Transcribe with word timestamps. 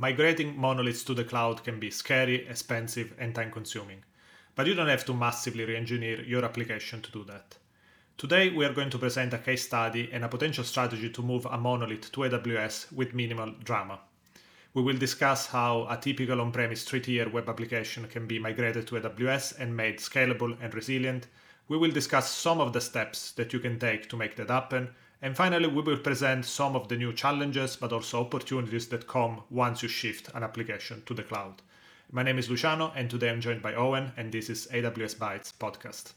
Migrating 0.00 0.56
monoliths 0.56 1.02
to 1.02 1.12
the 1.12 1.24
cloud 1.24 1.64
can 1.64 1.80
be 1.80 1.90
scary, 1.90 2.46
expensive, 2.46 3.14
and 3.18 3.34
time 3.34 3.50
consuming, 3.50 4.04
but 4.54 4.64
you 4.68 4.74
don't 4.74 4.86
have 4.86 5.04
to 5.06 5.12
massively 5.12 5.64
re 5.64 5.76
engineer 5.76 6.22
your 6.22 6.44
application 6.44 7.02
to 7.02 7.10
do 7.10 7.24
that. 7.24 7.56
Today, 8.16 8.48
we 8.50 8.64
are 8.64 8.72
going 8.72 8.90
to 8.90 8.98
present 8.98 9.34
a 9.34 9.38
case 9.38 9.64
study 9.64 10.08
and 10.12 10.24
a 10.24 10.28
potential 10.28 10.62
strategy 10.62 11.10
to 11.10 11.20
move 11.20 11.46
a 11.46 11.58
monolith 11.58 12.12
to 12.12 12.20
AWS 12.20 12.92
with 12.92 13.12
minimal 13.12 13.50
drama. 13.64 13.98
We 14.72 14.82
will 14.82 14.96
discuss 14.96 15.46
how 15.46 15.88
a 15.90 15.96
typical 15.96 16.40
on 16.40 16.52
premise 16.52 16.84
three 16.84 17.00
tier 17.00 17.28
web 17.28 17.48
application 17.48 18.06
can 18.06 18.28
be 18.28 18.38
migrated 18.38 18.86
to 18.86 19.00
AWS 19.00 19.58
and 19.58 19.76
made 19.76 19.98
scalable 19.98 20.56
and 20.62 20.72
resilient. 20.74 21.26
We 21.66 21.76
will 21.76 21.90
discuss 21.90 22.30
some 22.30 22.60
of 22.60 22.72
the 22.72 22.80
steps 22.80 23.32
that 23.32 23.52
you 23.52 23.58
can 23.58 23.80
take 23.80 24.08
to 24.10 24.16
make 24.16 24.36
that 24.36 24.50
happen 24.50 24.90
and 25.20 25.36
finally, 25.36 25.66
we 25.66 25.82
will 25.82 25.98
present 25.98 26.44
some 26.44 26.76
of 26.76 26.88
the 26.88 26.96
new 26.96 27.12
challenges, 27.12 27.76
but 27.76 27.92
also 27.92 28.20
opportunities 28.20 28.86
that 28.88 29.08
come 29.08 29.42
once 29.50 29.82
you 29.82 29.88
shift 29.88 30.28
an 30.34 30.42
application 30.42 31.02
to 31.06 31.14
the 31.14 31.22
cloud. 31.22 31.62
My 32.12 32.22
name 32.22 32.38
is 32.38 32.48
Luciano, 32.48 32.92
and 32.94 33.10
today 33.10 33.30
I'm 33.30 33.40
joined 33.40 33.62
by 33.62 33.72
Eoin, 33.72 34.12
and 34.16 34.32
this 34.32 34.48
is 34.48 34.68
AWS 34.68 35.18
Bites 35.18 35.52
podcast. 35.58 36.12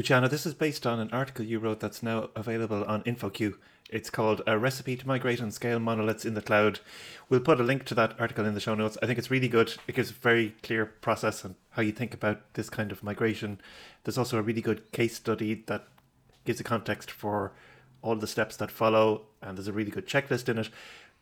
Luciano, 0.00 0.28
this 0.28 0.46
is 0.46 0.54
based 0.54 0.86
on 0.86 0.98
an 0.98 1.10
article 1.12 1.44
you 1.44 1.58
wrote 1.58 1.78
that's 1.78 2.02
now 2.02 2.30
available 2.34 2.84
on 2.84 3.02
InfoQ. 3.02 3.56
It's 3.90 4.08
called 4.08 4.40
A 4.46 4.56
Recipe 4.56 4.96
to 4.96 5.06
Migrate 5.06 5.40
and 5.40 5.52
Scale 5.52 5.78
Monoliths 5.78 6.24
in 6.24 6.32
the 6.32 6.40
Cloud. 6.40 6.80
We'll 7.28 7.40
put 7.40 7.60
a 7.60 7.64
link 7.64 7.84
to 7.84 7.94
that 7.96 8.18
article 8.18 8.46
in 8.46 8.54
the 8.54 8.60
show 8.60 8.74
notes. 8.74 8.96
I 9.02 9.06
think 9.06 9.18
it's 9.18 9.30
really 9.30 9.46
good. 9.46 9.74
It 9.86 9.94
gives 9.94 10.08
a 10.08 10.14
very 10.14 10.54
clear 10.62 10.86
process 10.86 11.44
on 11.44 11.54
how 11.72 11.82
you 11.82 11.92
think 11.92 12.14
about 12.14 12.54
this 12.54 12.70
kind 12.70 12.92
of 12.92 13.02
migration. 13.02 13.60
There's 14.04 14.16
also 14.16 14.38
a 14.38 14.42
really 14.42 14.62
good 14.62 14.90
case 14.90 15.16
study 15.16 15.64
that 15.66 15.86
gives 16.46 16.60
a 16.60 16.64
context 16.64 17.10
for 17.10 17.52
all 18.00 18.16
the 18.16 18.26
steps 18.26 18.56
that 18.56 18.70
follow, 18.70 19.26
and 19.42 19.58
there's 19.58 19.68
a 19.68 19.72
really 19.74 19.90
good 19.90 20.08
checklist 20.08 20.48
in 20.48 20.56
it. 20.56 20.70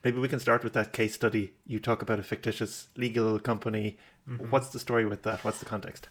Maybe 0.04 0.20
we 0.20 0.28
can 0.28 0.38
start 0.38 0.62
with 0.62 0.74
that 0.74 0.92
case 0.92 1.14
study. 1.14 1.52
You 1.66 1.80
talk 1.80 2.00
about 2.00 2.20
a 2.20 2.22
fictitious 2.22 2.86
legal 2.96 3.40
company. 3.40 3.98
Mm-hmm. 4.30 4.50
What's 4.50 4.68
the 4.68 4.78
story 4.78 5.04
with 5.04 5.24
that? 5.24 5.42
What's 5.42 5.58
the 5.58 5.64
context? 5.64 6.08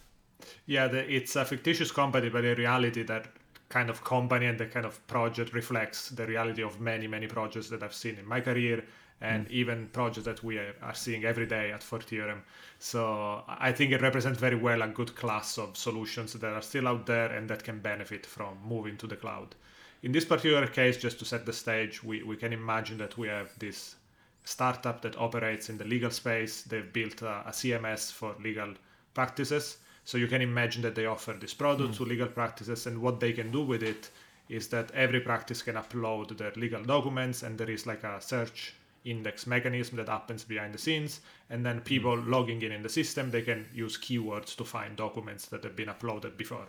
Yeah, 0.66 0.88
the, 0.88 1.10
it's 1.14 1.36
a 1.36 1.46
fictitious 1.46 1.92
company, 1.92 2.30
but 2.30 2.46
in 2.46 2.58
reality, 2.58 3.04
that 3.04 3.28
kind 3.70 3.90
of 3.90 4.04
company 4.04 4.46
and 4.46 4.58
the 4.60 4.66
kind 4.66 4.86
of 4.86 5.06
project 5.08 5.54
reflects 5.54 6.10
the 6.10 6.26
reality 6.26 6.64
of 6.64 6.80
many 6.80 7.08
many 7.08 7.28
projects 7.28 7.70
that 7.70 7.84
I've 7.84 7.94
seen 7.94 8.18
in 8.18 8.26
my 8.26 8.40
career 8.40 8.84
and 9.20 9.48
mm. 9.48 9.52
even 9.52 9.88
projects 9.88 10.26
that 10.26 10.44
we 10.44 10.58
are 10.58 10.94
seeing 10.94 11.26
every 11.26 11.48
day 11.48 11.72
at 11.72 11.82
fourTheorem. 11.82 12.42
So 12.80 13.44
I 13.48 13.72
think 13.72 13.92
it 13.92 14.02
represents 14.02 14.40
very 14.40 14.56
well 14.56 14.84
a 14.84 14.88
good 14.88 15.16
class 15.16 15.58
of 15.58 15.76
solutions 15.76 16.34
that 16.34 16.54
are 16.54 16.62
still 16.62 16.88
out 16.88 17.08
there 17.08 17.32
and 17.32 17.50
that 17.50 17.64
can 17.64 17.80
benefit 17.80 18.26
from 18.26 18.58
moving 18.64 18.96
to 18.98 19.08
the 19.08 19.16
cloud. 19.16 19.56
In 20.04 20.12
this 20.12 20.26
particular 20.26 20.68
case, 20.68 20.98
just 20.98 21.18
to 21.20 21.26
set 21.26 21.48
the 21.48 21.54
stage, 21.54 22.04
we, 22.04 22.22
we 22.22 22.36
can 22.36 22.54
imagine 22.54 23.00
that 23.00 23.18
we 23.18 23.28
have 23.28 23.58
this 23.58 23.96
startup 24.44 25.02
that 25.02 25.18
operates 25.18 25.70
in 25.70 25.80
the 25.80 25.86
legal 25.86 26.12
space. 26.12 26.62
They've 26.62 26.94
built 26.94 27.24
a, 27.24 27.42
a 27.48 27.52
CMS 27.52 28.12
for 28.12 28.36
legal 28.40 28.76
practices 29.16 29.78
so 30.08 30.18
you 30.18 30.28
can 30.28 30.42
imagine 30.42 30.82
that 30.84 30.96
they 30.96 31.06
offer 31.06 31.34
this 31.34 31.54
product 31.54 31.92
mm. 31.92 31.98
to 31.98 32.06
legal 32.06 32.28
practices, 32.28 32.88
and 32.88 33.02
what 33.02 33.20
they 33.20 33.34
can 33.34 33.52
do 33.52 33.62
with 33.62 33.84
it 33.84 34.10
is 34.48 34.70
that 34.70 34.90
every 34.92 35.20
practice 35.20 35.62
can 35.62 35.76
upload 35.76 36.38
their 36.38 36.54
legal 36.56 36.82
documents, 36.82 37.44
and 37.44 37.58
there 37.58 37.70
is 37.70 37.86
like 37.86 38.06
a 38.06 38.22
search 38.22 38.74
index 39.04 39.46
mechanism 39.46 39.98
that 39.98 40.08
happens 40.08 40.46
behind 40.46 40.74
the 40.74 40.78
scenes 40.78 41.20
and 41.50 41.66
then 41.66 41.82
people 41.82 42.16
mm. 42.16 42.30
logging 42.30 42.62
in 42.62 42.72
in 42.72 42.82
the 42.82 42.90
system 42.90 43.30
they 43.32 43.42
can 43.42 43.66
use 43.74 43.98
keywords 43.98 44.56
to 44.56 44.64
find 44.64 44.96
documents 44.96 45.46
that 45.48 45.64
have 45.64 45.76
been 45.76 45.90
uploaded 45.90 46.38
before 46.38 46.68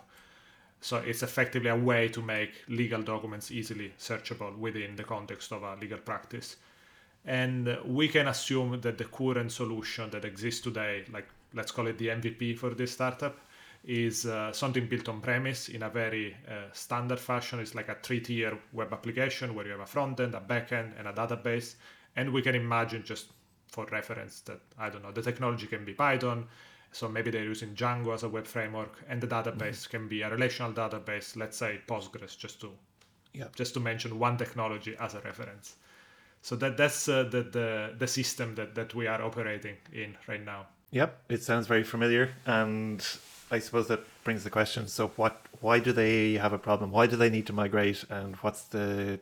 so 0.81 0.98
it's 0.98 1.22
effectively 1.22 1.70
a 1.70 1.77
way 1.77 2.09
to 2.09 2.22
make 2.22 2.53
legal 2.69 3.03
documents 3.03 3.50
easily 3.50 3.92
searchable 3.98 4.56
within 4.56 4.94
the 4.97 5.05
context 5.05 5.53
of 5.53 5.62
a 5.62 5.77
legal 5.77 5.98
practice 5.98 6.56
and 7.25 7.77
we 7.84 8.06
can 8.06 8.28
assume 8.28 8.81
that 8.81 8.98
the 8.98 9.04
current 9.04 9.50
solution 9.50 10.09
that 10.10 10.25
exists 10.25 10.60
today 10.60 11.04
like 11.12 11.28
let's 11.54 11.72
call 11.72 11.86
it 11.86 11.98
the 11.98 12.09
MVP 12.09 12.59
for 12.59 12.70
this 12.70 12.92
startup, 12.92 13.38
is 13.84 14.26
uh, 14.26 14.53
something 14.53 14.86
built 14.86 15.09
on 15.09 15.20
premise 15.20 15.69
in 15.69 15.82
a 15.82 15.88
very 15.88 16.36
uh, 16.48 16.70
standard 16.72 17.19
fashion. 17.19 17.60
It's 17.60 17.75
like 17.75 17.88
a 17.88 17.97
three 18.03 18.20
tier 18.20 18.59
web 18.72 18.92
application 18.92 19.54
where 19.54 19.64
you 19.64 19.72
have 19.72 19.81
a 19.81 19.86
front 19.86 20.20
end, 20.20 20.34
a 20.34 20.41
back 20.41 20.72
end, 20.72 20.94
and 20.98 21.09
a 21.09 21.12
database. 21.12 21.76
And 22.16 22.32
we 22.32 22.42
can 22.42 22.54
imagine, 22.54 23.03
just 23.04 23.26
for 23.69 23.86
reference, 23.86 24.41
that 24.42 24.60
I 24.78 24.91
don't 24.91 25.03
know, 25.03 25.12
the 25.12 25.22
technology 25.22 25.66
can 25.66 25.84
be 25.84 25.94
Python. 25.94 26.47
So 26.91 27.09
maybe 27.09 27.31
they're 27.31 27.44
using 27.44 27.75
Django 27.75 28.15
as 28.15 28.22
a 28.22 28.28
web 28.28 28.47
framework, 28.47 29.04
and 29.09 29.20
the 29.20 29.26
database 29.26 29.82
mm-hmm. 29.82 29.91
can 29.91 30.09
be 30.09 30.22
a 30.22 30.30
relational 30.30 30.72
database, 30.72 31.36
let's 31.36 31.56
say 31.56 31.80
Postgres, 31.86 32.36
just 32.36 32.60
to 32.62 32.70
yeah. 33.34 33.48
just 33.54 33.75
to 33.75 33.80
mention 33.80 34.19
one 34.19 34.36
technology 34.36 34.97
as 34.98 35.15
a 35.15 35.20
reference. 35.20 35.76
So 36.42 36.56
that 36.56 36.76
that's 36.76 37.09
uh, 37.09 37.25
the, 37.25 37.42
the 37.42 37.94
the 37.98 38.06
system 38.06 38.54
that 38.54 38.75
that 38.75 38.94
we 38.94 39.06
are 39.06 39.22
operating 39.22 39.76
in 39.92 40.16
right 40.26 40.44
now. 40.44 40.66
Yep, 40.91 41.22
it 41.28 41.43
sounds 41.43 41.66
very 41.66 41.84
familiar, 41.84 42.31
and 42.47 43.06
I 43.50 43.59
suppose 43.59 43.88
that 43.88 44.00
brings 44.25 44.44
the 44.44 44.50
question: 44.50 44.88
so, 44.88 45.09
what? 45.16 45.43
Why 45.60 45.81
do 45.81 45.93
they 45.93 46.34
have 46.34 46.53
a 46.53 46.59
problem? 46.59 46.91
Why 46.91 47.06
do 47.06 47.16
they 47.16 47.31
need 47.31 47.47
to 47.49 47.53
migrate? 47.53 48.04
And 48.09 48.37
what's 48.37 48.62
the 48.62 49.21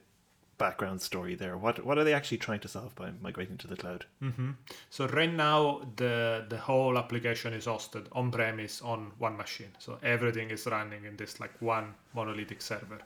background 0.58 1.02
story 1.02 1.34
there? 1.34 1.56
What 1.56 1.84
What 1.84 1.98
are 1.98 2.04
they 2.04 2.14
actually 2.14 2.38
trying 2.38 2.60
to 2.60 2.68
solve 2.68 2.94
by 2.94 3.10
migrating 3.20 3.56
to 3.58 3.66
the 3.66 3.76
cloud? 3.76 4.04
Mm-hmm. 4.22 4.50
So 4.90 5.08
right 5.08 5.32
now, 5.32 5.82
the 5.96 6.44
the 6.48 6.58
whole 6.58 6.96
application 6.98 7.52
is 7.52 7.66
hosted 7.66 8.06
on 8.12 8.30
premise 8.30 8.80
on 8.80 9.12
one 9.18 9.36
machine. 9.36 9.72
So 9.78 9.98
everything 10.02 10.50
is 10.50 10.66
running 10.66 11.04
in 11.04 11.16
this 11.16 11.40
like 11.40 11.54
one 11.60 11.94
monolithic 12.14 12.62
server, 12.62 13.00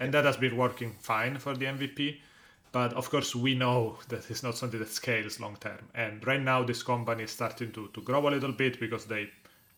and 0.00 0.12
that 0.12 0.24
has 0.24 0.36
been 0.36 0.56
working 0.56 0.96
fine 1.00 1.38
for 1.38 1.54
the 1.56 1.66
MVP 1.66 2.18
but 2.72 2.94
of 2.94 3.10
course, 3.10 3.36
we 3.36 3.54
know 3.54 3.98
that 4.08 4.30
it's 4.30 4.42
not 4.42 4.56
something 4.56 4.80
that 4.80 4.88
scales 4.88 5.38
long 5.38 5.56
term. 5.60 5.78
And 5.94 6.26
right 6.26 6.40
now, 6.40 6.64
this 6.64 6.82
company 6.82 7.24
is 7.24 7.30
starting 7.30 7.70
to, 7.72 7.88
to 7.88 8.00
grow 8.00 8.26
a 8.26 8.30
little 8.30 8.52
bit 8.52 8.80
because 8.80 9.04
they 9.04 9.30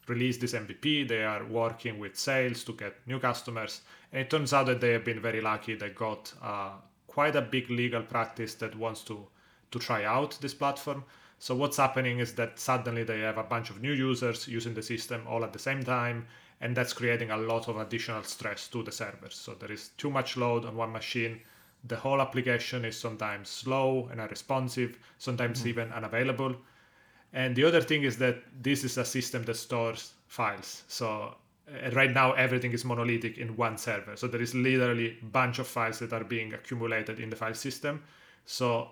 released 0.07 0.41
this 0.41 0.53
MVP. 0.53 1.09
They 1.09 1.25
are 1.25 1.45
working 1.45 1.99
with 1.99 2.17
sales 2.17 2.63
to 2.65 2.73
get 2.73 2.95
new 3.07 3.19
customers. 3.19 3.81
And 4.13 4.23
it 4.23 4.31
turns 4.31 4.53
out 4.53 4.67
that 4.67 4.81
they 4.81 4.93
have 4.93 5.05
been 5.05 5.21
very 5.21 5.41
lucky. 5.41 5.75
They 5.75 5.89
got 5.89 6.33
uh, 6.41 6.71
quite 7.09 7.35
a 7.35 7.43
big 7.43 7.69
legal 7.69 8.03
practice 8.03 8.55
that 8.55 8.77
wants 8.77 9.03
to, 9.03 9.27
to 9.73 9.79
try 9.81 10.05
out 10.05 10.39
this 10.41 10.55
platform. 10.55 11.03
So 11.41 11.57
what's 11.57 11.79
happening 11.79 12.21
is 12.21 12.35
that 12.35 12.61
suddenly 12.61 13.03
they 13.03 13.21
have 13.21 13.39
a 13.39 13.43
bunch 13.43 13.71
of 13.71 13.83
new 13.83 13.93
users 13.93 14.47
using 14.47 14.73
the 14.73 14.83
system 14.83 15.27
all 15.29 15.45
at 15.45 15.53
the 15.53 15.59
same 15.59 15.83
time, 15.83 16.27
and 16.61 16.77
that's 16.77 16.93
creating 16.93 17.33
a 17.33 17.37
lot 17.37 17.67
of 17.67 17.77
additional 17.77 18.23
stress 18.23 18.69
to 18.69 18.85
the 18.85 18.93
servers. 18.93 19.35
So 19.35 19.55
there 19.55 19.73
is 19.73 19.89
too 19.99 20.11
much 20.11 20.37
load 20.37 20.65
on 20.65 20.77
one 20.77 20.93
machine 20.93 21.41
the 21.87 21.97
whole 21.97 22.21
application 22.21 22.85
is 22.85 22.99
sometimes 22.99 23.49
slow 23.49 24.09
and 24.11 24.21
unresponsive, 24.21 24.99
sometimes 25.19 25.61
mm-hmm. 25.61 25.69
even 25.69 25.93
unavailable. 25.93 26.57
And 27.33 27.55
the 27.55 27.65
other 27.65 27.81
thing 27.81 28.05
is 28.05 28.17
that 28.19 28.43
this 28.63 28.85
is 28.85 28.97
a 28.97 29.05
system 29.05 29.43
that 29.45 29.57
stores 29.57 30.15
files. 30.29 30.85
So 30.89 31.37
uh, 31.69 31.91
right 31.91 32.13
now 32.13 32.33
everything 32.33 32.73
is 32.73 32.85
monolithic 32.85 33.39
in 33.39 33.57
one 33.57 33.77
server. 33.77 34.17
So 34.17 34.29
there 34.29 34.41
is 34.41 34.55
literally 34.55 35.19
a 35.21 35.25
bunch 35.27 35.59
of 35.59 35.67
files 35.67 35.99
that 35.99 36.13
are 36.13 36.25
being 36.25 36.55
accumulated 36.55 37.21
in 37.21 37.31
the 37.31 37.37
file 37.37 37.55
system. 37.55 38.03
So 38.47 38.91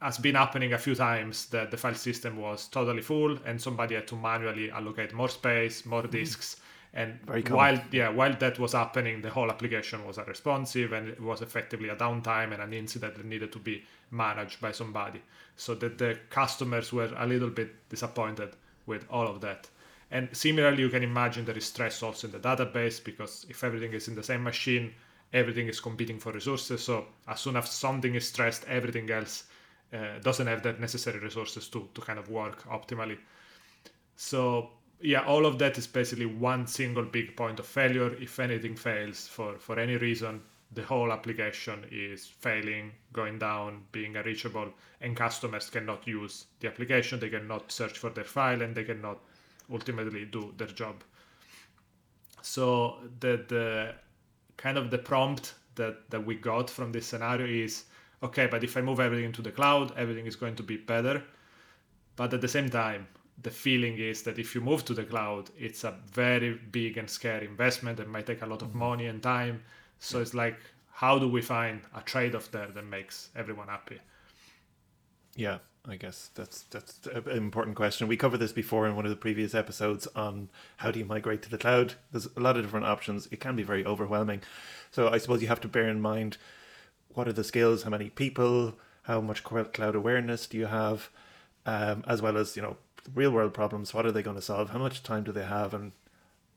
has 0.00 0.18
been 0.18 0.34
happening 0.34 0.72
a 0.72 0.78
few 0.78 0.94
times 0.94 1.46
that 1.46 1.70
the 1.70 1.76
file 1.76 1.94
system 1.94 2.36
was 2.36 2.68
totally 2.68 3.02
full 3.02 3.38
and 3.44 3.60
somebody 3.60 3.94
had 3.94 4.06
to 4.08 4.16
manually 4.16 4.70
allocate 4.70 5.14
more 5.14 5.28
space, 5.28 5.86
more 5.86 6.02
mm-hmm. 6.02 6.12
disks. 6.12 6.56
And 6.96 7.18
while 7.50 7.78
yeah, 7.92 8.08
while 8.08 8.34
that 8.38 8.58
was 8.58 8.72
happening, 8.72 9.20
the 9.20 9.28
whole 9.28 9.50
application 9.50 10.06
was 10.06 10.16
unresponsive 10.16 10.94
and 10.94 11.08
it 11.10 11.20
was 11.20 11.42
effectively 11.42 11.90
a 11.90 11.94
downtime 11.94 12.54
and 12.54 12.62
an 12.62 12.72
incident 12.72 13.16
that 13.16 13.26
needed 13.26 13.52
to 13.52 13.58
be 13.58 13.84
managed 14.10 14.62
by 14.62 14.72
somebody. 14.72 15.20
So 15.56 15.74
that 15.74 15.98
the 15.98 16.18
customers 16.30 16.94
were 16.94 17.12
a 17.18 17.26
little 17.26 17.50
bit 17.50 17.86
disappointed 17.90 18.56
with 18.86 19.04
all 19.10 19.28
of 19.28 19.42
that. 19.42 19.68
And 20.10 20.34
similarly, 20.34 20.84
you 20.84 20.88
can 20.88 21.02
imagine 21.02 21.44
there 21.44 21.58
is 21.58 21.66
stress 21.66 22.02
also 22.02 22.28
in 22.28 22.32
the 22.32 22.38
database 22.38 23.04
because 23.04 23.44
if 23.50 23.62
everything 23.62 23.92
is 23.92 24.08
in 24.08 24.14
the 24.14 24.22
same 24.22 24.42
machine, 24.42 24.94
everything 25.34 25.68
is 25.68 25.80
competing 25.80 26.18
for 26.18 26.32
resources. 26.32 26.82
So 26.82 27.04
as 27.28 27.40
soon 27.40 27.56
as 27.56 27.70
something 27.70 28.14
is 28.14 28.26
stressed, 28.26 28.64
everything 28.68 29.10
else 29.10 29.44
uh, 29.92 30.18
doesn't 30.22 30.46
have 30.46 30.62
the 30.62 30.72
necessary 30.74 31.18
resources 31.18 31.68
to, 31.68 31.90
to 31.92 32.00
kind 32.00 32.18
of 32.18 32.30
work 32.30 32.62
optimally. 32.68 33.18
So 34.16 34.70
yeah, 35.00 35.24
all 35.24 35.46
of 35.46 35.58
that 35.58 35.78
is 35.78 35.86
basically 35.86 36.26
one 36.26 36.66
single 36.66 37.04
big 37.04 37.36
point 37.36 37.58
of 37.60 37.66
failure. 37.66 38.14
If 38.14 38.38
anything 38.38 38.76
fails 38.76 39.26
for, 39.26 39.58
for 39.58 39.78
any 39.78 39.96
reason, 39.96 40.42
the 40.72 40.82
whole 40.82 41.12
application 41.12 41.84
is 41.90 42.26
failing, 42.26 42.92
going 43.12 43.38
down, 43.38 43.82
being 43.92 44.16
unreachable, 44.16 44.72
and 45.00 45.16
customers 45.16 45.70
cannot 45.70 46.06
use 46.06 46.46
the 46.60 46.68
application, 46.68 47.20
they 47.20 47.28
cannot 47.28 47.70
search 47.70 47.98
for 47.98 48.10
their 48.10 48.24
file, 48.24 48.62
and 48.62 48.74
they 48.74 48.84
cannot 48.84 49.18
ultimately 49.70 50.24
do 50.24 50.52
their 50.56 50.68
job. 50.68 51.04
So 52.42 52.98
the 53.20 53.44
the 53.48 53.94
kind 54.56 54.78
of 54.78 54.90
the 54.90 54.98
prompt 54.98 55.54
that, 55.74 56.08
that 56.10 56.24
we 56.24 56.34
got 56.34 56.70
from 56.70 56.92
this 56.92 57.06
scenario 57.06 57.46
is 57.46 57.84
okay, 58.22 58.46
but 58.46 58.64
if 58.64 58.76
I 58.76 58.80
move 58.80 59.00
everything 59.00 59.32
to 59.32 59.42
the 59.42 59.50
cloud, 59.50 59.92
everything 59.96 60.26
is 60.26 60.36
going 60.36 60.56
to 60.56 60.62
be 60.62 60.76
better. 60.76 61.22
But 62.16 62.32
at 62.32 62.40
the 62.40 62.48
same 62.48 62.70
time, 62.70 63.06
the 63.42 63.50
feeling 63.50 63.98
is 63.98 64.22
that 64.22 64.38
if 64.38 64.54
you 64.54 64.60
move 64.60 64.84
to 64.86 64.94
the 64.94 65.04
cloud, 65.04 65.50
it's 65.58 65.84
a 65.84 65.94
very 66.12 66.54
big 66.70 66.96
and 66.96 67.08
scary 67.08 67.46
investment 67.46 67.98
that 67.98 68.08
might 68.08 68.26
take 68.26 68.42
a 68.42 68.46
lot 68.46 68.62
of 68.62 68.74
money 68.74 69.06
and 69.06 69.22
time. 69.22 69.62
So 69.98 70.20
it's 70.20 70.34
like, 70.34 70.58
how 70.90 71.18
do 71.18 71.28
we 71.28 71.42
find 71.42 71.82
a 71.94 72.00
trade 72.00 72.34
off 72.34 72.50
there 72.50 72.68
that 72.68 72.84
makes 72.84 73.28
everyone 73.36 73.68
happy? 73.68 74.00
Yeah, 75.34 75.58
I 75.86 75.96
guess 75.96 76.30
that's 76.34 76.62
that's 76.62 77.06
an 77.06 77.36
important 77.36 77.76
question. 77.76 78.08
We 78.08 78.16
covered 78.16 78.38
this 78.38 78.52
before 78.52 78.86
in 78.86 78.96
one 78.96 79.04
of 79.04 79.10
the 79.10 79.16
previous 79.16 79.54
episodes 79.54 80.08
on 80.16 80.48
how 80.78 80.90
do 80.90 80.98
you 80.98 81.04
migrate 81.04 81.42
to 81.42 81.50
the 81.50 81.58
cloud. 81.58 81.94
There's 82.10 82.28
a 82.36 82.40
lot 82.40 82.56
of 82.56 82.62
different 82.62 82.86
options. 82.86 83.28
It 83.30 83.40
can 83.40 83.54
be 83.54 83.62
very 83.62 83.84
overwhelming. 83.84 84.40
So 84.90 85.10
I 85.10 85.18
suppose 85.18 85.42
you 85.42 85.48
have 85.48 85.60
to 85.60 85.68
bear 85.68 85.88
in 85.88 86.00
mind 86.00 86.38
what 87.10 87.28
are 87.28 87.32
the 87.32 87.44
skills, 87.44 87.82
how 87.82 87.90
many 87.90 88.08
people, 88.08 88.78
how 89.02 89.20
much 89.20 89.44
cloud 89.44 89.94
awareness 89.94 90.46
do 90.46 90.56
you 90.56 90.66
have, 90.66 91.10
um, 91.66 92.02
as 92.06 92.22
well 92.22 92.36
as 92.36 92.56
you 92.56 92.62
know 92.62 92.78
real 93.14 93.30
world 93.30 93.54
problems. 93.54 93.94
What 93.94 94.06
are 94.06 94.12
they 94.12 94.22
going 94.22 94.36
to 94.36 94.42
solve? 94.42 94.70
How 94.70 94.78
much 94.78 95.02
time 95.02 95.24
do 95.24 95.32
they 95.32 95.44
have? 95.44 95.74
And 95.74 95.92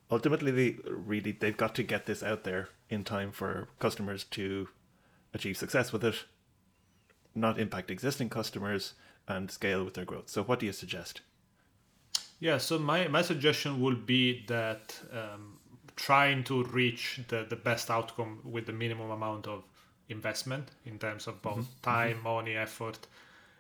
ultimately, 0.10 0.52
they 0.52 0.78
really 0.86 1.32
they've 1.32 1.56
got 1.56 1.76
to 1.76 1.84
get 1.84 2.06
this 2.06 2.24
out 2.24 2.44
there 2.44 2.70
in 2.90 3.04
time 3.04 3.32
for 3.32 3.70
customers 3.80 4.24
to 4.26 4.70
achieve 5.34 5.58
success 5.58 5.92
with 5.92 6.04
it, 6.04 6.26
not 7.36 7.60
impact 7.60 7.92
existing 7.92 8.30
customers 8.30 8.94
and 9.28 9.52
scale 9.52 9.84
with 9.86 9.94
their 9.94 10.06
growth. 10.06 10.30
So, 10.30 10.44
what 10.44 10.60
do 10.60 10.66
you 10.66 10.74
suggest? 10.74 11.22
Yeah, 12.40 12.58
so 12.58 12.80
my, 12.80 13.08
my 13.10 13.22
suggestion 13.22 13.82
would 13.82 14.06
be 14.06 14.46
that 14.48 14.98
um, 15.12 15.60
trying 15.96 16.44
to 16.46 16.64
reach 16.64 17.20
the, 17.28 17.46
the 17.48 17.58
best 17.58 17.92
outcome 17.92 18.40
with 18.46 18.66
the 18.66 18.72
minimum 18.72 19.12
amount 19.12 19.46
of 19.46 19.64
investment 20.08 20.70
in 20.86 20.98
terms 20.98 21.28
of 21.28 21.42
both 21.42 21.58
mm-hmm. 21.58 21.84
time, 21.84 22.24
money, 22.24 22.56
effort. 22.56 23.08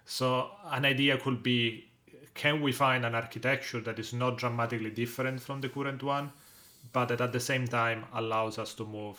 So, 0.05 0.49
an 0.65 0.85
idea 0.85 1.17
could 1.17 1.43
be 1.43 1.88
can 2.39 2.61
we 2.61 2.71
find 2.71 3.05
an 3.05 3.15
architecture 3.15 3.81
that 3.81 3.99
is 3.99 4.13
not 4.13 4.37
dramatically 4.37 4.89
different 4.89 5.41
from 5.41 5.61
the 5.61 5.69
current 5.69 6.03
one, 6.03 6.31
but 6.93 7.09
that 7.09 7.21
at 7.21 7.33
the 7.33 7.39
same 7.39 7.67
time 7.67 8.05
allows 8.13 8.57
us 8.57 8.73
to 8.75 8.85
move 8.85 9.17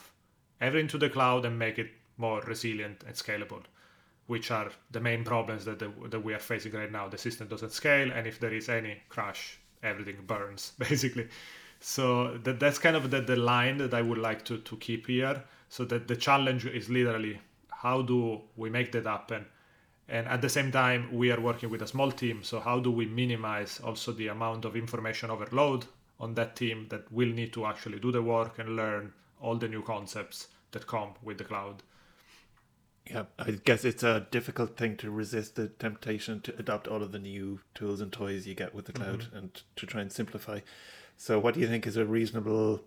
everything 0.60 0.88
to 0.88 0.98
the 0.98 1.10
cloud 1.10 1.44
and 1.44 1.58
make 1.58 1.78
it 1.78 1.90
more 2.16 2.40
resilient 2.40 3.04
and 3.06 3.14
scalable? 3.14 3.64
which 4.30 4.52
are 4.52 4.70
the 4.92 5.00
main 5.00 5.24
problems 5.24 5.64
that, 5.64 5.80
the, 5.80 5.90
that 6.08 6.20
we 6.20 6.32
are 6.32 6.38
facing 6.38 6.70
right 6.70 6.92
now. 6.92 7.08
The 7.08 7.18
system 7.18 7.48
doesn't 7.48 7.72
scale, 7.72 8.12
and 8.12 8.28
if 8.28 8.38
there 8.38 8.54
is 8.54 8.68
any 8.68 9.02
crash, 9.08 9.58
everything 9.82 10.18
burns, 10.24 10.72
basically. 10.78 11.26
So 11.80 12.38
that, 12.44 12.60
that's 12.60 12.78
kind 12.78 12.94
of 12.94 13.10
the, 13.10 13.22
the 13.22 13.34
line 13.34 13.78
that 13.78 13.92
I 13.92 14.02
would 14.02 14.18
like 14.18 14.44
to, 14.44 14.58
to 14.58 14.76
keep 14.76 15.08
here. 15.08 15.42
So 15.68 15.84
that 15.86 16.06
the 16.06 16.14
challenge 16.14 16.64
is 16.64 16.88
literally 16.88 17.40
how 17.70 18.02
do 18.02 18.42
we 18.54 18.70
make 18.70 18.92
that 18.92 19.06
happen? 19.06 19.46
And 20.10 20.26
at 20.26 20.42
the 20.42 20.48
same 20.48 20.72
time, 20.72 21.08
we 21.12 21.30
are 21.30 21.40
working 21.40 21.70
with 21.70 21.82
a 21.82 21.86
small 21.86 22.10
team. 22.10 22.42
So 22.42 22.58
how 22.58 22.80
do 22.80 22.90
we 22.90 23.06
minimize 23.06 23.80
also 23.82 24.10
the 24.10 24.26
amount 24.26 24.64
of 24.64 24.74
information 24.74 25.30
overload 25.30 25.86
on 26.18 26.34
that 26.34 26.56
team 26.56 26.86
that 26.90 27.10
will 27.12 27.28
need 27.28 27.52
to 27.52 27.64
actually 27.64 28.00
do 28.00 28.10
the 28.10 28.20
work 28.20 28.58
and 28.58 28.74
learn 28.74 29.12
all 29.40 29.54
the 29.54 29.68
new 29.68 29.82
concepts 29.82 30.48
that 30.72 30.88
come 30.88 31.10
with 31.22 31.38
the 31.38 31.44
cloud? 31.44 31.84
Yeah, 33.08 33.24
I 33.38 33.52
guess 33.52 33.84
it's 33.84 34.02
a 34.02 34.26
difficult 34.30 34.76
thing 34.76 34.96
to 34.98 35.10
resist 35.10 35.54
the 35.54 35.68
temptation 35.68 36.40
to 36.42 36.58
adopt 36.58 36.88
all 36.88 37.02
of 37.02 37.12
the 37.12 37.18
new 37.18 37.60
tools 37.74 38.00
and 38.00 38.12
toys 38.12 38.46
you 38.46 38.54
get 38.54 38.74
with 38.74 38.86
the 38.86 38.92
cloud 38.92 39.20
mm-hmm. 39.20 39.36
and 39.36 39.62
to 39.76 39.86
try 39.86 40.00
and 40.00 40.12
simplify. 40.12 40.60
So, 41.16 41.38
what 41.38 41.54
do 41.54 41.60
you 41.60 41.66
think 41.66 41.86
is 41.86 41.96
a 41.96 42.04
reasonable 42.04 42.82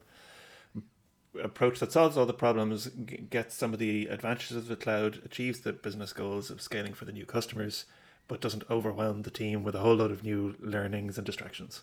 approach 1.41 1.79
that 1.79 1.91
solves 1.91 2.17
all 2.17 2.25
the 2.25 2.33
problems, 2.33 2.87
gets 3.29 3.55
some 3.55 3.73
of 3.73 3.79
the 3.79 4.07
advantages 4.07 4.57
of 4.57 4.67
the 4.67 4.75
cloud, 4.75 5.21
achieves 5.25 5.61
the 5.61 5.73
business 5.73 6.13
goals 6.13 6.49
of 6.49 6.61
scaling 6.61 6.93
for 6.93 7.05
the 7.05 7.11
new 7.11 7.25
customers, 7.25 7.85
but 8.27 8.41
doesn't 8.41 8.69
overwhelm 8.69 9.23
the 9.23 9.31
team 9.31 9.63
with 9.63 9.75
a 9.75 9.79
whole 9.79 9.95
lot 9.95 10.11
of 10.11 10.23
new 10.23 10.55
learnings 10.59 11.17
and 11.17 11.25
distractions? 11.25 11.81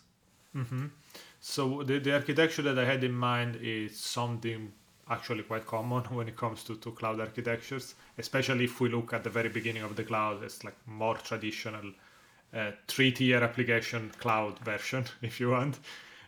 Mm-hmm. 0.55 0.87
So, 1.39 1.83
the, 1.83 1.99
the 1.99 2.13
architecture 2.13 2.61
that 2.63 2.77
I 2.77 2.85
had 2.85 3.03
in 3.03 3.13
mind 3.13 3.57
is 3.61 3.99
something 3.99 4.71
actually 5.09 5.43
quite 5.43 5.65
common 5.65 6.03
when 6.15 6.27
it 6.27 6.37
comes 6.37 6.63
to, 6.63 6.75
to 6.77 6.91
cloud 6.91 7.19
architectures, 7.19 7.95
especially 8.17 8.65
if 8.65 8.79
we 8.79 8.89
look 8.89 9.13
at 9.13 9.23
the 9.23 9.29
very 9.29 9.49
beginning 9.49 9.83
of 9.83 9.95
the 9.95 10.03
cloud, 10.03 10.43
it's 10.43 10.63
like 10.63 10.75
more 10.85 11.15
traditional 11.15 11.91
uh, 12.53 12.71
three-tier 12.87 13.43
application 13.43 14.11
cloud 14.19 14.57
version, 14.59 15.05
if 15.21 15.39
you 15.39 15.49
want. 15.49 15.79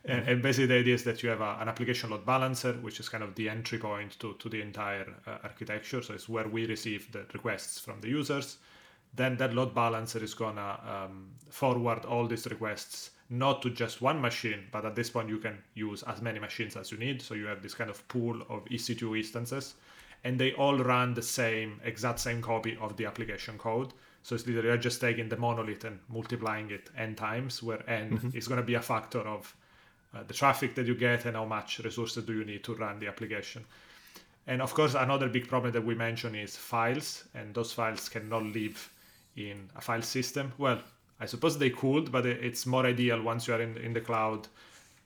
And, 0.06 0.28
and, 0.28 0.42
basically 0.42 0.68
the 0.68 0.80
idea 0.80 0.96
is 0.96 1.04
that 1.06 1.24
you 1.24 1.30
have 1.30 1.40
a, 1.40 1.58
an 1.62 1.70
application 1.70 2.10
load 2.10 2.26
balancer, 2.26 2.74
which 2.74 3.00
is 3.00 3.08
kind 3.08 3.24
of 3.24 3.36
the 3.36 3.48
entry 3.48 3.78
point 3.78 4.20
to, 4.20 4.34
to 4.34 4.50
the 4.50 4.62
entire 4.62 5.08
uh, 5.26 5.38
architecture. 5.44 6.02
So 6.02 6.14
it's 6.14 6.28
where 6.28 6.48
we 6.48 6.66
receive 6.66 7.10
the 7.14 7.26
requests 7.34 7.80
from 7.80 8.02
the 8.02 8.10
users. 8.10 8.58
Then 9.16 9.38
that 9.38 9.54
load 9.54 9.74
balancer 9.74 10.22
is 10.22 10.34
gonna 10.34 10.80
um, 10.86 11.30
forward 11.50 12.04
all 12.04 12.28
these 12.28 12.46
requests 12.48 13.12
not 13.30 13.62
to 13.62 13.70
just 13.70 14.02
one 14.02 14.22
machine, 14.22 14.66
but 14.72 14.86
at 14.86 14.96
this 14.96 15.10
point 15.10 15.30
you 15.30 15.38
can 15.38 15.58
use 15.74 16.04
as 16.04 16.22
many 16.22 16.40
machines 16.40 16.76
as 16.76 16.92
you 16.92 16.98
need. 16.98 17.22
So 17.22 17.34
you 17.34 17.46
have 17.46 17.62
this 17.62 17.74
kind 17.74 17.90
of 17.90 18.06
pool 18.08 18.42
of 18.50 18.66
EC2 18.66 19.18
instances, 19.18 19.76
and 20.24 20.40
they 20.40 20.54
all 20.54 20.78
run 20.78 21.14
the 21.14 21.22
same, 21.22 21.80
exact 21.84 22.20
same 22.20 22.42
copy 22.42 22.78
of 22.82 22.98
the 22.98 23.06
application 23.06 23.58
code. 23.58 23.94
So 24.22 24.36
it's 24.36 24.46
literally 24.46 24.78
just 24.78 25.02
taking 25.02 25.30
the 25.30 25.38
monolith 25.38 25.84
and 25.84 26.00
multiplying 26.10 26.70
it 26.72 26.90
n 26.98 27.16
times, 27.16 27.64
where 27.64 27.88
n 27.90 28.12
mm-hmm. 28.12 28.38
is 28.38 28.48
going 28.48 28.60
to 28.60 28.66
be 28.66 28.76
a 28.76 28.82
factor 28.82 29.20
of 29.20 29.56
uh, 30.16 30.24
the 30.28 30.34
traffic 30.34 30.76
that 30.76 30.86
you 30.86 30.96
get 30.96 31.26
and 31.26 31.36
how 31.36 31.46
much 31.46 31.80
resources 31.80 32.24
do 32.24 32.34
you 32.34 32.46
need 32.46 32.64
to 32.64 32.76
run 32.76 33.00
the 33.00 33.08
application. 33.08 33.66
And 34.48 34.62
of 34.62 34.74
course, 34.74 34.94
another 34.94 35.30
big 35.30 35.48
problem 35.48 35.72
that 35.72 35.86
we 35.86 35.96
mentioned 35.96 36.36
is 36.36 36.56
files, 36.56 37.24
and 37.34 37.54
those 37.54 37.72
files 37.72 38.10
cannot 38.10 38.44
live 38.44 38.92
in 39.36 39.70
a 39.76 39.82
file 39.82 40.02
system. 40.02 40.52
Well, 40.58 40.80
I 41.20 41.26
suppose 41.26 41.58
they 41.58 41.70
could, 41.70 42.12
but 42.12 42.26
it's 42.26 42.66
more 42.66 42.86
ideal 42.86 43.22
once 43.22 43.48
you 43.48 43.54
are 43.54 43.62
in, 43.62 43.78
in 43.78 43.94
the 43.94 44.02
cloud 44.02 44.48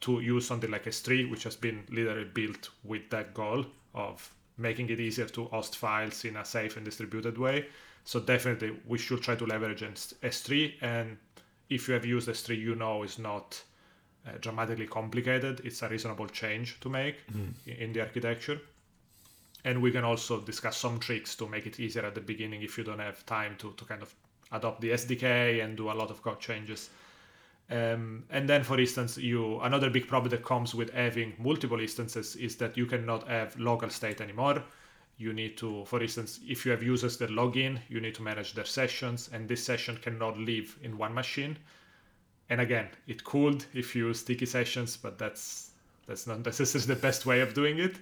to 0.02 0.20
use 0.20 0.48
something 0.48 0.72
like 0.72 0.86
S3, 0.86 1.30
which 1.30 1.44
has 1.44 1.56
been 1.56 1.84
literally 1.90 2.26
built 2.26 2.70
with 2.84 3.10
that 3.10 3.34
goal 3.34 3.66
of 3.94 4.32
making 4.58 4.90
it 4.90 5.00
easier 5.00 5.26
to 5.26 5.46
host 5.46 5.78
files 5.78 6.26
in 6.26 6.36
a 6.38 6.46
safe 6.46 6.76
and 6.76 6.86
distributed 6.86 7.38
way. 7.38 7.68
So 8.04 8.20
definitely 8.20 8.78
we 8.88 8.98
should 8.98 9.22
try 9.22 9.36
to 9.36 9.46
leverage 9.46 9.82
S3. 9.82 10.74
And 10.82 11.18
if 11.70 11.88
you 11.88 11.94
have 11.94 12.06
used 12.06 12.30
S3, 12.30 12.58
you 12.58 12.76
know 12.76 13.04
it's 13.04 13.20
not 13.20 13.62
uh, 14.28 14.38
dramatically 14.42 14.88
complicated. 14.88 15.62
It's 15.64 15.82
a 15.82 15.90
reasonable 15.90 16.28
change 16.28 16.80
to 16.82 16.90
make 16.90 17.16
mm. 17.32 17.54
in 17.66 17.94
the 17.94 18.02
architecture. 18.02 18.60
And 19.64 19.82
we 19.82 19.92
can 19.92 20.04
also 20.04 20.42
discuss 20.42 20.78
some 20.78 21.00
tricks 21.00 21.36
to 21.36 21.48
make 21.48 21.66
it 21.66 21.80
easier 21.80 22.06
at 22.06 22.16
the 22.16 22.22
beginning 22.22 22.62
if 22.62 22.78
you 22.78 22.84
don't 22.84 23.00
have 23.00 23.26
time 23.26 23.56
to, 23.60 23.74
to 23.74 23.86
kind 23.86 24.02
of 24.02 24.14
adopt 24.52 24.82
the 24.82 24.92
SDK 24.92 25.64
and 25.64 25.76
do 25.76 25.92
a 25.92 25.94
lot 25.94 26.10
of 26.10 26.22
code 26.22 26.40
changes. 26.40 26.90
Um, 27.70 28.24
and 28.30 28.48
then, 28.48 28.64
for 28.64 28.80
instance, 28.80 29.18
you 29.18 29.60
another 29.60 29.90
big 29.90 30.08
problem 30.08 30.30
that 30.32 30.44
comes 30.44 30.74
with 30.74 30.90
having 30.94 31.34
multiple 31.38 31.80
instances 31.82 32.36
is 32.38 32.56
that 32.58 32.78
you 32.78 32.86
cannot 32.86 33.28
have 33.28 33.60
local 33.60 33.90
state 33.90 34.22
anymore. 34.22 34.64
You 35.18 35.34
need 35.34 35.58
to, 35.58 35.84
for 35.86 36.02
instance, 36.02 36.40
if 36.48 36.66
you 36.66 36.72
have 36.72 36.84
users 36.84 37.18
that 37.18 37.32
log 37.32 37.58
in, 37.58 37.80
you 37.90 38.00
need 38.00 38.16
to 38.16 38.22
manage 38.22 38.54
their 38.54 38.66
sessions, 38.66 39.30
and 39.34 39.50
this 39.50 39.64
session 39.64 39.98
cannot 39.98 40.38
live 40.38 40.78
in 40.82 40.98
one 40.98 41.14
machine. 41.14 41.58
And 42.50 42.62
again, 42.62 42.88
it 43.08 43.24
could 43.24 43.66
if 43.74 43.96
you 43.96 44.08
use 44.08 44.20
sticky 44.20 44.46
sessions, 44.46 44.98
but 44.98 45.18
that's 45.18 45.72
that's 46.08 46.28
not 46.28 46.46
necessarily 46.46 46.88
the 46.88 47.02
best 47.02 47.26
way 47.26 47.42
of 47.42 47.54
doing 47.54 47.80
it. 47.80 47.96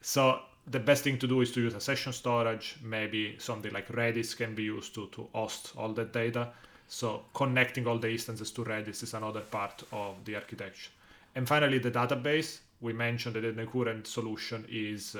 So 0.00 0.40
the 0.66 0.80
best 0.80 1.04
thing 1.04 1.18
to 1.18 1.26
do 1.26 1.40
is 1.40 1.52
to 1.52 1.60
use 1.60 1.74
a 1.74 1.80
session 1.80 2.12
storage. 2.12 2.76
Maybe 2.82 3.36
something 3.38 3.72
like 3.72 3.88
Redis 3.88 4.36
can 4.36 4.54
be 4.54 4.64
used 4.64 4.94
to, 4.94 5.06
to 5.08 5.28
host 5.32 5.72
all 5.76 5.92
that 5.92 6.12
data. 6.12 6.52
So 6.88 7.24
connecting 7.34 7.86
all 7.86 7.98
the 7.98 8.10
instances 8.10 8.50
to 8.52 8.64
Redis 8.64 9.02
is 9.02 9.14
another 9.14 9.40
part 9.40 9.82
of 9.92 10.24
the 10.24 10.34
architecture. 10.34 10.90
And 11.34 11.48
finally, 11.48 11.78
the 11.78 11.90
database. 11.90 12.60
We 12.80 12.92
mentioned 12.92 13.36
that 13.36 13.56
the 13.56 13.66
current 13.66 14.06
solution 14.06 14.66
is 14.68 15.16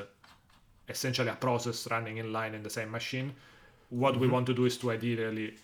essentially 0.88 1.30
a 1.30 1.34
process 1.34 1.88
running 1.90 2.18
in 2.18 2.32
line 2.32 2.54
in 2.54 2.62
the 2.62 2.70
same 2.70 2.90
machine. 2.90 3.32
What 3.90 4.12
mm-hmm. 4.12 4.20
we 4.20 4.28
want 4.28 4.46
to 4.46 4.54
do 4.54 4.66
is 4.66 4.76
to 4.78 4.90
ideally 4.90 5.54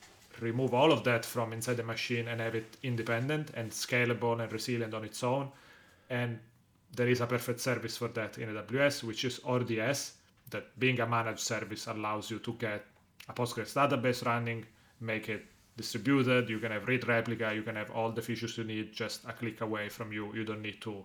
remove 0.40 0.74
all 0.74 0.92
of 0.92 1.04
that 1.04 1.24
from 1.24 1.52
inside 1.52 1.76
the 1.76 1.82
machine 1.82 2.28
and 2.28 2.40
have 2.40 2.54
it 2.54 2.76
independent 2.82 3.50
and 3.54 3.70
scalable 3.70 4.40
and 4.40 4.52
resilient 4.52 4.94
on 4.94 5.04
its 5.04 5.22
own 5.22 5.50
and 6.10 6.38
there 6.94 7.08
is 7.08 7.20
a 7.20 7.26
perfect 7.26 7.60
service 7.60 7.96
for 7.96 8.08
that 8.08 8.38
in 8.38 8.48
AWS, 8.48 9.04
which 9.04 9.24
is 9.24 9.40
RDS, 9.48 10.14
that 10.50 10.78
being 10.78 11.00
a 11.00 11.06
managed 11.06 11.40
service 11.40 11.86
allows 11.86 12.30
you 12.30 12.40
to 12.40 12.52
get 12.54 12.84
a 13.28 13.32
Postgres 13.32 13.74
database 13.74 14.24
running, 14.26 14.66
make 15.00 15.28
it 15.28 15.46
distributed, 15.76 16.50
you 16.50 16.58
can 16.58 16.72
have 16.72 16.88
read 16.88 17.06
replica, 17.06 17.54
you 17.54 17.62
can 17.62 17.76
have 17.76 17.90
all 17.92 18.10
the 18.10 18.20
features 18.20 18.58
you 18.58 18.64
need 18.64 18.92
just 18.92 19.24
a 19.26 19.32
click 19.32 19.60
away 19.60 19.88
from 19.88 20.12
you. 20.12 20.34
You 20.34 20.44
don't 20.44 20.62
need 20.62 20.80
to 20.82 21.04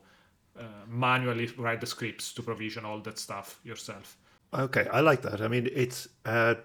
uh, 0.59 0.63
manually 0.87 1.47
write 1.57 1.81
the 1.81 1.87
scripts 1.87 2.33
to 2.33 2.41
provision 2.41 2.83
all 2.83 2.99
that 3.01 3.19
stuff 3.19 3.59
yourself. 3.63 4.17
Okay, 4.53 4.87
I 4.91 5.01
like 5.01 5.21
that. 5.23 5.41
I 5.41 5.47
mean, 5.49 5.69
it's, 5.73 6.07
uh, 6.23 6.55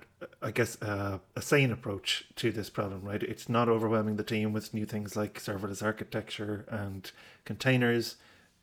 I 0.40 0.52
guess, 0.52 0.80
uh, 0.80 1.18
a 1.34 1.42
sane 1.42 1.72
approach 1.72 2.24
to 2.36 2.52
this 2.52 2.70
problem, 2.70 3.02
right? 3.02 3.22
It's 3.22 3.48
not 3.48 3.68
overwhelming 3.68 4.16
the 4.16 4.22
team 4.22 4.52
with 4.52 4.72
new 4.72 4.86
things 4.86 5.16
like 5.16 5.40
serverless 5.40 5.82
architecture 5.82 6.64
and 6.68 7.10
containers 7.44 8.16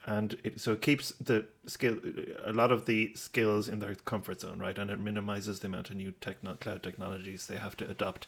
and 0.06 0.38
it, 0.46 0.62
so 0.62 0.72
it 0.72 0.82
keeps 0.82 1.10
the 1.20 1.46
skill 1.66 1.98
a 2.46 2.54
lot 2.54 2.72
of 2.72 2.86
the 2.86 3.12
skills 3.16 3.68
in 3.68 3.80
their 3.80 3.96
comfort 3.96 4.40
zone 4.40 4.58
right 4.60 4.78
and 4.78 4.90
it 4.90 5.00
minimizes 5.00 5.60
the 5.60 5.68
amount 5.68 5.90
of 5.90 5.98
new 5.98 6.14
techno- 6.22 6.54
cloud 6.56 6.82
technologies 6.82 7.48
they 7.48 7.58
have 7.58 7.76
to 7.76 7.90
adopt 7.90 8.26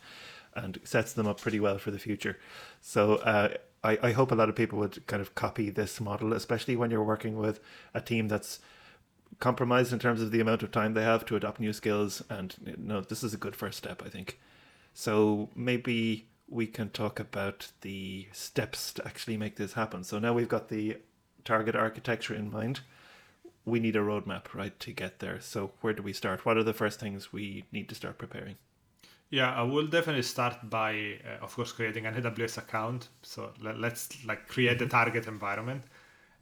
and 0.55 0.79
sets 0.83 1.13
them 1.13 1.27
up 1.27 1.39
pretty 1.39 1.59
well 1.59 1.77
for 1.77 1.91
the 1.91 1.99
future 1.99 2.37
so 2.81 3.15
uh, 3.17 3.49
I, 3.83 3.97
I 4.01 4.11
hope 4.11 4.31
a 4.31 4.35
lot 4.35 4.49
of 4.49 4.55
people 4.55 4.79
would 4.79 5.05
kind 5.07 5.21
of 5.21 5.35
copy 5.35 5.69
this 5.69 6.01
model, 6.01 6.33
especially 6.33 6.75
when 6.75 6.91
you're 6.91 7.03
working 7.03 7.37
with 7.37 7.61
a 7.93 8.01
team 8.01 8.27
that's 8.27 8.59
compromised 9.39 9.93
in 9.93 9.99
terms 9.99 10.21
of 10.21 10.31
the 10.31 10.41
amount 10.41 10.63
of 10.63 10.71
time 10.71 10.93
they 10.93 11.03
have 11.03 11.25
to 11.25 11.35
adopt 11.35 11.59
new 11.59 11.73
skills. 11.73 12.23
And 12.29 12.55
you 12.65 12.75
know, 12.77 13.01
this 13.01 13.23
is 13.23 13.33
a 13.33 13.37
good 13.37 13.55
first 13.55 13.77
step, 13.77 14.01
I 14.05 14.09
think. 14.09 14.39
So 14.93 15.49
maybe 15.55 16.27
we 16.49 16.67
can 16.67 16.89
talk 16.89 17.19
about 17.19 17.71
the 17.81 18.27
steps 18.31 18.91
to 18.93 19.05
actually 19.05 19.37
make 19.37 19.55
this 19.55 19.73
happen. 19.73 20.03
So 20.03 20.19
now 20.19 20.33
we've 20.33 20.49
got 20.49 20.69
the 20.69 20.97
target 21.45 21.75
architecture 21.75 22.33
in 22.33 22.51
mind. 22.51 22.81
We 23.65 23.79
need 23.79 23.95
a 23.95 23.99
roadmap, 23.99 24.53
right, 24.53 24.77
to 24.79 24.91
get 24.91 25.19
there. 25.19 25.39
So 25.41 25.71
where 25.81 25.93
do 25.93 26.01
we 26.01 26.13
start? 26.13 26.45
What 26.45 26.57
are 26.57 26.63
the 26.63 26.73
first 26.73 26.99
things 26.99 27.31
we 27.31 27.65
need 27.71 27.87
to 27.89 27.95
start 27.95 28.17
preparing? 28.17 28.55
Yeah, 29.29 29.53
I 29.53 29.61
will 29.61 29.85
definitely 29.85 30.23
start 30.23 30.69
by, 30.69 31.19
uh, 31.23 31.43
of 31.43 31.53
course, 31.55 31.71
creating 31.71 32.07
an 32.07 32.15
AWS 32.15 32.57
account. 32.57 33.09
So 33.21 33.51
let, 33.61 33.75
us 33.83 34.09
like 34.25 34.47
create 34.47 34.79
the 34.79 34.87
target 34.87 35.27
environment. 35.27 35.83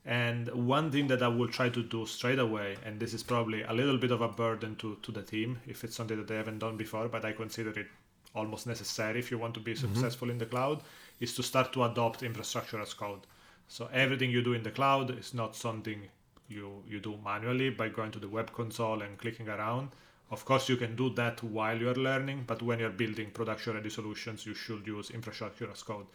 And 0.08 0.48
one 0.50 0.90
thing 0.90 1.08
that 1.08 1.22
I 1.22 1.28
will 1.28 1.50
try 1.50 1.70
to 1.70 1.84
do 1.84 2.06
straight 2.06 2.40
away, 2.40 2.78
and 2.86 3.00
this 3.00 3.14
is 3.14 3.24
probably 3.24 3.62
a 3.64 3.74
little 3.74 3.98
bit 3.98 4.12
of 4.12 4.22
a 4.22 4.28
burden 4.28 4.76
to, 4.78 4.98
to 5.04 5.12
the 5.12 5.22
team 5.22 5.60
if 5.68 5.84
it's 5.84 5.96
something 5.96 6.18
that 6.18 6.28
they 6.28 6.38
haven't 6.38 6.60
done 6.60 6.78
before, 6.78 7.10
but 7.10 7.26
I 7.26 7.34
consider 7.34 7.78
it 7.78 7.88
almost 8.34 8.68
necessary 8.68 9.20
if 9.20 9.30
you 9.30 9.38
want 9.38 9.54
to 9.56 9.60
be 9.60 9.74
mm-hmm. 9.74 9.94
successful 9.94 10.30
in 10.30 10.38
the 10.38 10.46
cloud, 10.46 10.82
is 11.20 11.36
to 11.36 11.44
start 11.44 11.74
to 11.74 11.84
adopt 11.84 12.24
infrastructure 12.24 12.82
as 12.82 12.94
code. 12.94 13.28
So 13.68 13.90
everything 13.92 14.32
you 14.32 14.42
do 14.42 14.54
in 14.54 14.64
the 14.64 14.72
cloud 14.72 15.18
is 15.20 15.34
not 15.34 15.56
something 15.56 16.02
you 16.48 16.82
you 16.88 17.02
do 17.02 17.18
manually 17.26 17.70
by 17.70 17.90
going 17.90 18.12
to 18.12 18.20
the 18.20 18.30
web 18.30 18.54
console 18.54 19.02
and 19.02 19.18
clicking 19.18 19.50
around 19.50 19.90
of 20.30 20.44
course, 20.44 20.68
you 20.68 20.76
can 20.76 20.96
do 20.96 21.10
that 21.12 21.42
while 21.42 21.78
you're 21.80 21.96
learning, 21.96 22.44
but 22.48 22.62
when 22.62 22.80
you're 22.80 22.90
building 22.90 23.32
production 23.32 23.76
ready 23.76 23.90
solutions, 23.90 24.46
you 24.46 24.54
should 24.54 24.86
use 24.86 25.10
infrastructure 25.10 25.72
as 25.72 25.84
code. 25.84 26.08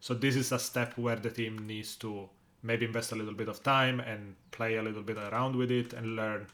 So 0.00 0.14
this 0.14 0.34
is 0.34 0.50
a 0.50 0.58
step 0.58 0.98
where 0.98 1.16
the 1.16 1.30
team 1.30 1.66
needs 1.66 1.94
to 1.96 2.28
maybe 2.62 2.84
invest 2.86 3.12
a 3.12 3.16
little 3.16 3.34
bit 3.34 3.48
of 3.48 3.62
time 3.62 4.00
and 4.00 4.34
play 4.50 4.76
a 4.76 4.82
little 4.82 5.02
bit 5.02 5.16
around 5.16 5.56
with 5.56 5.70
it 5.70 5.92
and 5.92 6.16
learn 6.16 6.46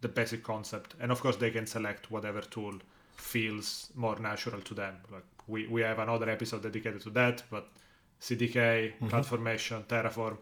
the 0.00 0.08
basic 0.08 0.42
concept. 0.42 0.94
And 1.00 1.10
of 1.10 1.20
course, 1.20 1.36
they 1.36 1.50
can 1.50 1.66
select 1.66 2.10
whatever 2.10 2.40
tool 2.40 2.74
feels 3.16 3.90
more 3.94 4.18
natural 4.18 4.60
to 4.60 4.74
them. 4.74 4.96
Like 5.10 5.24
we, 5.46 5.66
we 5.66 5.80
have 5.82 5.98
another 5.98 6.28
episode 6.28 6.62
dedicated 6.62 7.00
to 7.02 7.10
that, 7.10 7.42
but 7.50 7.68
CDK, 8.20 8.52
mm-hmm. 8.54 9.08
CloudFormation, 9.08 9.84
Terraform, 9.86 10.36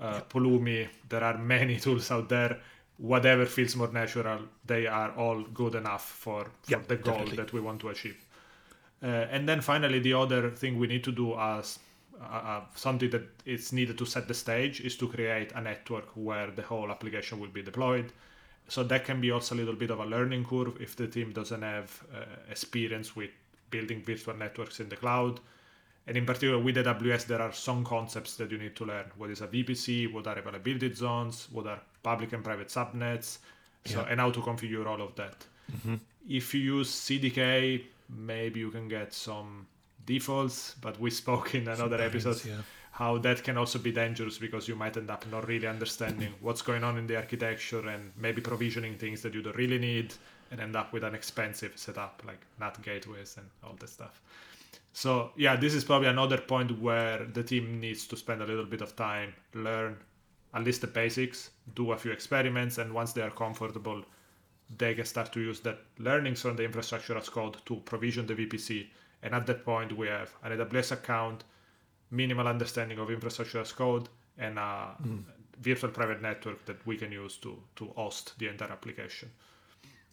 uh, 0.00 0.20
Pulumi, 0.28 0.88
there 1.08 1.24
are 1.24 1.38
many 1.38 1.76
tools 1.84 2.10
out 2.10 2.28
there 2.28 2.58
whatever 3.02 3.46
feels 3.46 3.74
more 3.74 3.90
natural, 3.92 4.40
they 4.64 4.86
are 4.86 5.10
all 5.16 5.42
good 5.42 5.74
enough 5.74 6.08
for, 6.08 6.44
for 6.44 6.70
yep, 6.70 6.86
the 6.86 6.96
goal 6.96 7.14
definitely. 7.14 7.36
that 7.36 7.52
we 7.52 7.60
want 7.60 7.80
to 7.80 7.88
achieve. 7.88 8.24
Uh, 9.02 9.06
and 9.06 9.48
then 9.48 9.60
finally, 9.60 9.98
the 9.98 10.12
other 10.12 10.50
thing 10.50 10.78
we 10.78 10.86
need 10.86 11.02
to 11.02 11.10
do 11.10 11.36
as 11.36 11.80
uh, 12.30 12.34
uh, 12.34 12.60
something 12.74 13.10
that 13.10 13.22
is 13.44 13.72
needed 13.72 13.98
to 13.98 14.06
set 14.06 14.28
the 14.28 14.34
stage 14.34 14.80
is 14.80 14.96
to 14.96 15.08
create 15.08 15.52
a 15.52 15.60
network 15.60 16.08
where 16.14 16.50
the 16.50 16.62
whole 16.62 16.90
application 16.90 17.40
will 17.40 17.48
be 17.48 17.62
deployed. 17.62 18.12
So 18.68 18.82
that 18.84 19.04
can 19.04 19.20
be 19.20 19.30
also 19.30 19.54
a 19.54 19.56
little 19.56 19.74
bit 19.74 19.90
of 19.90 20.00
a 20.00 20.06
learning 20.06 20.44
curve 20.44 20.80
if 20.80 20.96
the 20.96 21.06
team 21.06 21.32
doesn't 21.32 21.62
have 21.62 22.02
uh, 22.14 22.24
experience 22.50 23.16
with 23.16 23.30
building 23.70 24.02
virtual 24.02 24.34
networks 24.34 24.80
in 24.80 24.88
the 24.88 24.96
cloud. 24.96 25.40
And 26.06 26.16
in 26.16 26.26
particular, 26.26 26.58
with 26.58 26.76
AWS, 26.76 27.26
there 27.26 27.40
are 27.40 27.52
some 27.52 27.84
concepts 27.84 28.36
that 28.36 28.50
you 28.50 28.58
need 28.58 28.74
to 28.76 28.84
learn. 28.84 29.04
What 29.16 29.30
is 29.30 29.40
a 29.40 29.46
VPC? 29.46 30.12
What 30.12 30.26
are 30.26 30.38
availability 30.38 30.92
zones? 30.94 31.48
What 31.52 31.66
are 31.66 31.80
public 32.02 32.32
and 32.32 32.42
private 32.42 32.68
subnets? 32.68 33.38
So, 33.84 34.00
yeah. 34.00 34.06
and 34.10 34.20
how 34.20 34.30
to 34.30 34.40
configure 34.40 34.86
all 34.86 35.00
of 35.00 35.14
that. 35.16 35.44
Mm-hmm. 35.70 35.94
If 36.28 36.54
you 36.54 36.60
use 36.60 36.90
CDK, 36.90 37.84
maybe 38.08 38.60
you 38.60 38.70
can 38.70 38.88
get 38.88 39.12
some 39.12 39.66
defaults, 40.06 40.76
but 40.80 40.98
we 41.00 41.10
spoke 41.10 41.54
in 41.54 41.68
another 41.68 42.00
episode 42.00 42.44
yeah. 42.44 42.56
how 42.92 43.18
that 43.18 43.42
can 43.42 43.56
also 43.56 43.78
be 43.78 43.92
dangerous 43.92 44.38
because 44.38 44.68
you 44.68 44.76
might 44.76 44.96
end 44.96 45.10
up 45.10 45.24
not 45.30 45.46
really 45.46 45.66
understanding 45.66 46.32
what's 46.40 46.62
going 46.62 46.84
on 46.84 46.98
in 46.98 47.06
the 47.06 47.16
architecture 47.16 47.88
and 47.88 48.12
maybe 48.16 48.40
provisioning 48.40 48.96
things 48.96 49.22
that 49.22 49.34
you 49.34 49.42
don't 49.42 49.56
really 49.56 49.78
need 49.78 50.12
and 50.50 50.60
end 50.60 50.76
up 50.76 50.92
with 50.92 51.02
an 51.02 51.14
expensive 51.14 51.72
setup 51.76 52.22
like 52.26 52.40
NAT 52.60 52.80
gateways 52.82 53.36
and 53.38 53.46
all 53.64 53.74
that 53.80 53.88
stuff. 53.88 54.20
So 54.92 55.30
yeah, 55.36 55.56
this 55.56 55.74
is 55.74 55.84
probably 55.84 56.08
another 56.08 56.38
point 56.38 56.78
where 56.80 57.24
the 57.24 57.42
team 57.42 57.80
needs 57.80 58.06
to 58.08 58.16
spend 58.16 58.42
a 58.42 58.46
little 58.46 58.66
bit 58.66 58.82
of 58.82 58.94
time, 58.94 59.32
learn 59.54 59.96
at 60.54 60.64
least 60.64 60.82
the 60.82 60.86
basics, 60.86 61.50
do 61.74 61.92
a 61.92 61.96
few 61.96 62.12
experiments, 62.12 62.78
and 62.78 62.92
once 62.92 63.12
they 63.12 63.22
are 63.22 63.30
comfortable, 63.30 64.04
they 64.76 64.94
can 64.94 65.04
start 65.04 65.32
to 65.32 65.40
use 65.40 65.60
that 65.60 65.78
learnings 65.98 66.42
from 66.42 66.56
the 66.56 66.64
infrastructure 66.64 67.16
as 67.16 67.28
code 67.28 67.56
to 67.64 67.76
provision 67.76 68.26
the 68.26 68.34
VPC. 68.34 68.86
And 69.22 69.34
at 69.34 69.46
that 69.46 69.64
point, 69.64 69.96
we 69.96 70.08
have 70.08 70.34
an 70.42 70.52
AWS 70.58 70.92
account, 70.92 71.44
minimal 72.10 72.48
understanding 72.48 72.98
of 72.98 73.10
infrastructure 73.10 73.60
as 73.60 73.72
code, 73.72 74.08
and 74.38 74.58
a 74.58 74.96
mm. 75.02 75.22
virtual 75.60 75.90
private 75.90 76.20
network 76.20 76.64
that 76.66 76.84
we 76.86 76.96
can 76.96 77.12
use 77.12 77.36
to 77.38 77.62
to 77.76 77.86
host 77.96 78.34
the 78.38 78.48
entire 78.48 78.72
application. 78.72 79.30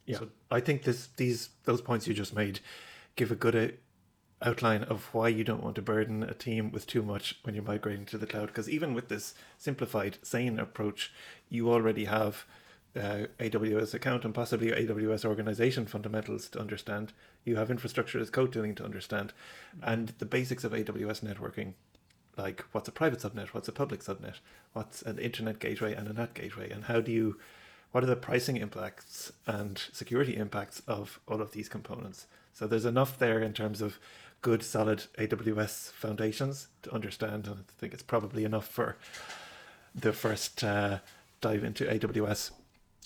Yeah, 0.06 0.20
so, 0.20 0.30
I 0.51 0.60
think 0.60 0.84
this 0.84 1.08
these 1.18 1.50
those 1.63 1.82
points 1.82 2.08
you 2.08 2.13
just 2.13 2.36
made 2.36 2.60
give 3.16 3.32
a 3.32 3.36
good 3.36 3.78
outline 4.42 4.84
of 4.84 5.13
why 5.13 5.28
you 5.28 5.44
don't 5.44 5.63
want 5.63 5.75
to 5.75 5.82
burden 5.82 6.24
a 6.24 6.34
team 6.34 6.72
with 6.72 6.88
too 6.88 7.04
much 7.04 7.39
when 7.44 7.56
you're 7.56 7.63
migrating 7.63 8.06
to 8.06 8.18
the 8.18 8.25
cloud. 8.25 8.48
Because 8.48 8.70
even 8.70 8.94
with 8.94 9.10
this 9.10 9.34
simplified, 9.58 10.18
sane 10.24 10.60
approach, 10.60 11.12
you 11.50 11.70
already 11.70 12.06
have 12.06 12.46
uh, 12.96 13.25
AWS 13.39 13.94
account 13.94 14.25
and 14.25 14.34
possibly 14.34 14.72
AWS 14.72 15.25
organization 15.25 15.86
fundamentals 15.86 16.48
to 16.50 16.60
understand. 16.60 17.13
You 17.46 17.55
have 17.55 17.72
infrastructure 17.72 18.19
as 18.19 18.29
code 18.29 18.53
tooling 18.53 18.75
to 18.75 18.86
understand, 18.86 19.34
and 19.81 20.10
the 20.19 20.25
basics 20.25 20.63
of 20.63 20.72
AWS 20.72 21.22
networking, 21.22 21.74
like 22.38 22.63
what's 22.72 22.88
a 22.88 22.91
private 22.91 23.19
subnet, 23.19 23.50
what's 23.50 23.67
a 23.67 23.74
public 23.74 24.01
subnet, 24.01 24.36
what's 24.74 25.01
an 25.01 25.17
internet 25.19 25.60
gateway 25.60 25.93
and 25.93 26.08
a 26.08 26.13
NAT 26.13 26.34
gateway, 26.34 26.69
and 26.69 26.86
how 26.86 27.01
do 27.01 27.12
you, 27.12 27.38
what 27.91 28.03
are 28.03 28.08
the 28.08 28.15
pricing 28.15 28.58
impacts 28.58 29.31
and 29.48 29.81
security 29.91 30.36
impacts 30.36 30.81
of 30.88 31.19
all 31.27 31.41
of 31.41 31.51
these 31.51 31.69
components. 31.69 32.27
So 32.53 32.67
there's 32.67 32.86
enough 32.86 33.17
there 33.17 33.41
in 33.41 33.53
terms 33.53 33.81
of 33.81 34.00
good, 34.41 34.63
solid 34.63 35.05
AWS 35.17 35.91
foundations 35.91 36.67
to 36.84 36.93
understand. 36.93 37.48
And 37.48 37.60
I 37.60 37.74
think 37.77 37.93
it's 37.93 38.03
probably 38.03 38.43
enough 38.43 38.67
for 38.67 38.98
the 39.93 40.13
first 40.13 40.63
uh, 40.63 41.00
dive 41.41 41.63
into 41.63 41.86
AWS. 41.86 42.51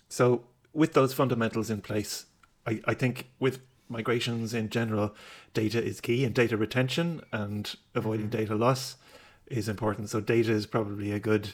So, 0.09 0.43
with 0.73 0.93
those 0.93 1.13
fundamentals 1.13 1.69
in 1.69 1.81
place, 1.81 2.25
I, 2.65 2.81
I 2.85 2.93
think 2.93 3.29
with 3.39 3.59
migrations 3.89 4.53
in 4.53 4.69
general, 4.69 5.15
data 5.53 5.83
is 5.83 6.01
key 6.01 6.23
and 6.25 6.33
data 6.33 6.57
retention 6.57 7.21
and 7.31 7.75
avoiding 7.95 8.27
mm-hmm. 8.27 8.37
data 8.37 8.55
loss 8.55 8.95
is 9.47 9.69
important. 9.69 10.09
So, 10.09 10.19
data 10.19 10.51
is 10.51 10.65
probably 10.65 11.11
a 11.11 11.19
good 11.19 11.53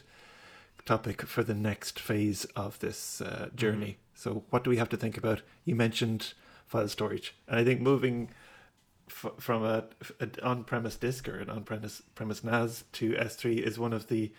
topic 0.86 1.22
for 1.24 1.44
the 1.44 1.54
next 1.54 2.00
phase 2.00 2.46
of 2.56 2.80
this 2.80 3.22
uh, 3.22 3.50
journey. 3.56 3.92
Mm-hmm. 3.92 4.16
So, 4.16 4.44
what 4.50 4.64
do 4.64 4.70
we 4.70 4.78
have 4.78 4.90
to 4.90 4.98
think 4.98 5.18
about? 5.18 5.42
You 5.66 5.76
mentioned 5.76 6.34
file 6.66 6.88
storage, 6.88 7.36
and 7.48 7.60
I 7.60 7.64
think 7.64 7.82
moving 7.82 8.30
f- 9.08 9.34
from 9.40 9.64
a, 9.64 9.86
an 10.20 10.34
on-premise 10.44 10.96
disk 10.96 11.28
or 11.28 11.40
an 11.40 11.50
on-premise 11.50 12.04
premise 12.16 12.44
NAS 12.44 12.84
to 12.94 13.12
S3 13.12 13.60
is 13.60 13.80
one 13.80 13.94
of 13.94 14.08
the 14.08 14.32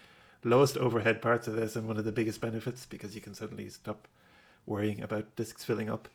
lowest 0.45 0.77
overhead 0.77 1.21
parts 1.21 1.47
of 1.47 1.55
this 1.55 1.77
and 1.77 1.87
one 1.87 1.99
of 1.99 2.05
the 2.05 2.13
biggest 2.13 2.41
benefits 2.41 2.87
because 2.87 3.15
you 3.15 3.21
can 3.21 3.35
suddenly 3.35 3.69
stop 3.69 4.09
worrying 4.67 5.03
about 5.03 5.35
disks 5.37 5.65
filling 5.65 5.91
up, 5.91 6.09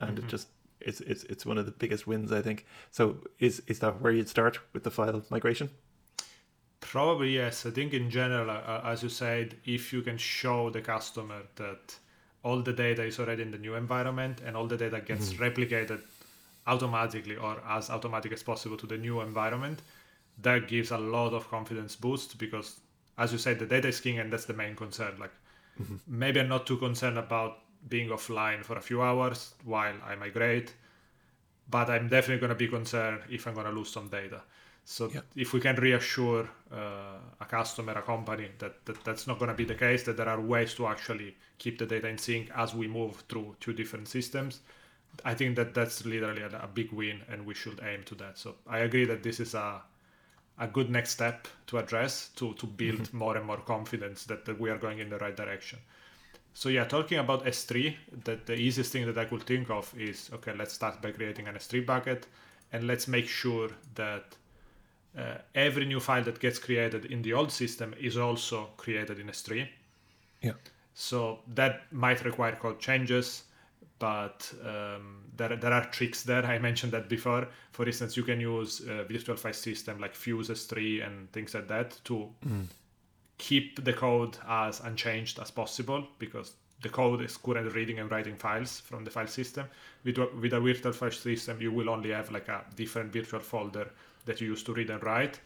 and 0.00 0.16
mm-hmm. 0.16 0.26
it 0.26 0.30
just 0.30 0.48
it's 0.80 1.00
it's 1.00 1.24
it's 1.24 1.46
one 1.46 1.58
of 1.58 1.66
the 1.66 1.72
biggest 1.72 2.06
wins 2.06 2.32
I 2.32 2.42
think. 2.42 2.66
So 2.90 3.18
is 3.38 3.62
is 3.66 3.78
that 3.80 4.00
where 4.00 4.12
you'd 4.12 4.28
start 4.28 4.58
with 4.72 4.84
the 4.84 4.90
file 4.90 5.22
migration? 5.30 5.70
Probably 6.80 7.34
yes. 7.34 7.66
I 7.66 7.70
think 7.70 7.92
in 7.92 8.10
general, 8.10 8.50
uh, 8.50 8.80
as 8.84 9.02
you 9.02 9.08
said, 9.08 9.56
if 9.64 9.92
you 9.92 10.02
can 10.02 10.16
show 10.16 10.70
the 10.70 10.80
customer 10.80 11.42
that 11.56 11.94
all 12.42 12.62
the 12.62 12.72
data 12.72 13.04
is 13.04 13.20
already 13.20 13.42
in 13.42 13.50
the 13.50 13.58
new 13.58 13.74
environment 13.74 14.40
and 14.44 14.56
all 14.56 14.66
the 14.66 14.76
data 14.76 15.00
gets 15.00 15.32
mm-hmm. 15.32 15.42
replicated 15.42 16.00
automatically 16.66 17.36
or 17.36 17.62
as 17.68 17.90
automatic 17.90 18.32
as 18.32 18.42
possible 18.42 18.76
to 18.78 18.86
the 18.86 18.96
new 18.96 19.20
environment, 19.20 19.82
that 20.38 20.68
gives 20.68 20.90
a 20.90 20.96
lot 20.96 21.34
of 21.34 21.48
confidence 21.50 21.96
boost 21.96 22.38
because 22.38 22.80
as 23.18 23.32
you 23.32 23.38
said, 23.38 23.58
the 23.58 23.66
data 23.66 23.88
is 23.88 24.00
king 24.00 24.18
and 24.18 24.32
that's 24.32 24.46
the 24.46 24.54
main 24.54 24.74
concern. 24.74 25.14
Like 25.18 25.32
mm-hmm. 25.80 25.96
maybe 26.06 26.40
I'm 26.40 26.48
not 26.48 26.66
too 26.66 26.78
concerned 26.78 27.18
about 27.18 27.58
being 27.88 28.08
offline 28.08 28.64
for 28.64 28.76
a 28.76 28.80
few 28.80 29.02
hours 29.02 29.54
while 29.64 29.94
I 30.06 30.14
migrate, 30.14 30.74
but 31.70 31.88
I'm 31.88 32.08
definitely 32.08 32.40
going 32.40 32.50
to 32.50 32.56
be 32.56 32.68
concerned 32.68 33.22
if 33.30 33.46
I'm 33.46 33.54
going 33.54 33.66
to 33.66 33.72
lose 33.72 33.90
some 33.90 34.08
data. 34.08 34.42
So 34.84 35.10
yep. 35.12 35.24
if 35.36 35.52
we 35.52 35.60
can 35.60 35.76
reassure 35.76 36.48
uh, 36.72 37.18
a 37.40 37.44
customer, 37.44 37.92
a 37.92 38.02
company 38.02 38.48
that, 38.58 38.84
that 38.86 39.04
that's 39.04 39.26
not 39.26 39.38
going 39.38 39.50
to 39.50 39.54
be 39.54 39.64
the 39.64 39.74
case, 39.74 40.02
that 40.04 40.16
there 40.16 40.28
are 40.28 40.40
ways 40.40 40.74
to 40.74 40.86
actually 40.86 41.36
keep 41.58 41.78
the 41.78 41.86
data 41.86 42.08
in 42.08 42.18
sync 42.18 42.50
as 42.56 42.74
we 42.74 42.88
move 42.88 43.22
through 43.28 43.54
two 43.60 43.72
different 43.72 44.08
systems, 44.08 44.60
I 45.24 45.34
think 45.34 45.56
that 45.56 45.74
that's 45.74 46.04
literally 46.04 46.42
a, 46.42 46.48
a, 46.62 46.66
big 46.66 46.92
win, 46.92 47.20
and 47.28 47.44
we 47.44 47.54
should 47.54 47.80
aim 47.82 48.02
to 48.04 48.14
that. 48.16 48.38
So 48.38 48.56
I 48.66 48.80
agree 48.80 49.04
that 49.06 49.22
this 49.22 49.40
is 49.40 49.54
a 49.54 49.82
a 50.58 50.66
good 50.66 50.90
next 50.90 51.10
step 51.10 51.48
to 51.66 51.78
address 51.78 52.28
to 52.36 52.52
to 52.54 52.66
build 52.66 53.00
mm-hmm. 53.00 53.16
more 53.16 53.36
and 53.36 53.46
more 53.46 53.58
confidence 53.58 54.24
that, 54.24 54.44
that 54.44 54.60
we 54.60 54.70
are 54.70 54.78
going 54.78 54.98
in 54.98 55.08
the 55.08 55.18
right 55.18 55.36
direction. 55.36 55.78
So 56.54 56.68
yeah, 56.68 56.84
talking 56.84 57.18
about 57.18 57.46
S3, 57.46 57.96
that 58.24 58.46
the 58.46 58.54
easiest 58.54 58.92
thing 58.92 59.06
that 59.06 59.16
I 59.16 59.24
could 59.24 59.44
think 59.44 59.70
of 59.70 59.92
is 59.96 60.30
okay, 60.34 60.52
let's 60.56 60.74
start 60.74 61.00
by 61.00 61.12
creating 61.12 61.48
an 61.48 61.54
S3 61.54 61.86
bucket, 61.86 62.26
and 62.72 62.86
let's 62.86 63.08
make 63.08 63.28
sure 63.28 63.70
that 63.94 64.36
uh, 65.16 65.38
every 65.54 65.86
new 65.86 66.00
file 66.00 66.22
that 66.24 66.40
gets 66.40 66.58
created 66.58 67.06
in 67.06 67.22
the 67.22 67.32
old 67.32 67.50
system 67.50 67.94
is 67.98 68.16
also 68.16 68.70
created 68.76 69.18
in 69.18 69.28
S3. 69.28 69.68
Yeah. 70.42 70.52
So 70.94 71.40
that 71.54 71.92
might 71.92 72.24
require 72.24 72.56
code 72.56 72.80
changes, 72.80 73.44
but 73.98 74.52
um, 74.64 75.24
there, 75.36 75.56
there 75.56 75.72
are 75.72 75.84
tricks 75.86 76.22
there. 76.22 76.44
I 76.44 76.58
mentioned 76.68 76.92
that 76.92 77.08
before. 77.08 77.48
For 77.72 77.86
instance, 77.86 78.16
you 78.16 78.22
can 78.22 78.40
use 78.40 78.80
a 78.80 79.04
virtual 79.04 79.36
file 79.36 79.52
system 79.52 80.00
like 80.00 80.14
Fuse 80.14 80.48
S3 80.50 81.06
and 81.06 81.32
things 81.32 81.54
like 81.54 81.68
that 81.68 81.98
to 82.04 82.28
keep 83.40 83.82
the 83.84 83.92
code 83.92 84.36
as 84.46 84.80
unchanged 84.80 85.38
as 85.38 85.50
possible 85.50 86.06
because 86.18 86.52
the 86.82 86.88
code 86.88 87.22
is 87.22 87.36
currently 87.36 87.72
reading 87.72 87.98
and 87.98 88.10
writing 88.10 88.36
files 88.36 88.80
from 88.80 89.02
the 89.04 89.10
file 89.10 89.26
system. 89.26 89.66
With, 90.04 90.18
with 90.40 90.52
a 90.52 90.60
virtual 90.60 90.92
file 90.92 91.10
system, 91.10 91.60
you 91.60 91.72
will 91.72 91.88
only 91.88 92.10
have 92.10 92.30
like 92.30 92.48
a 92.48 92.64
different 92.76 93.12
virtual 93.12 93.40
folder 93.40 93.90
that 94.26 94.40
you 94.40 94.48
use 94.48 94.62
to 94.64 94.74
read 94.74 94.90
and 94.90 95.02
write. 95.02 95.40